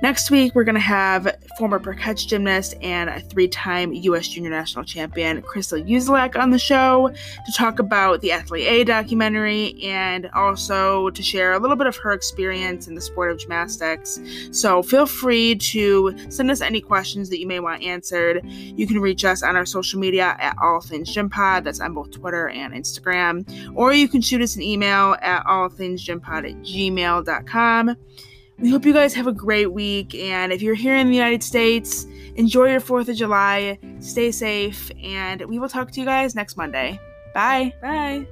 [0.03, 4.29] Next week, we're going to have former Parkette gymnast and a three time U.S.
[4.29, 9.83] Junior National Champion Kristal Uzelac on the show to talk about the Athlete A documentary
[9.83, 14.21] and also to share a little bit of her experience in the sport of gymnastics.
[14.51, 18.45] So feel free to send us any questions that you may want answered.
[18.45, 21.95] You can reach us on our social media at All Things Gym Pod, that's on
[21.95, 23.45] both Twitter and Instagram,
[23.75, 27.97] or you can shoot us an email at allthingsgympod at gmail.com.
[28.59, 30.15] We hope you guys have a great week.
[30.15, 33.79] And if you're here in the United States, enjoy your 4th of July.
[34.01, 34.91] Stay safe.
[35.03, 36.99] And we will talk to you guys next Monday.
[37.35, 37.73] Bye.
[37.81, 38.27] Bye.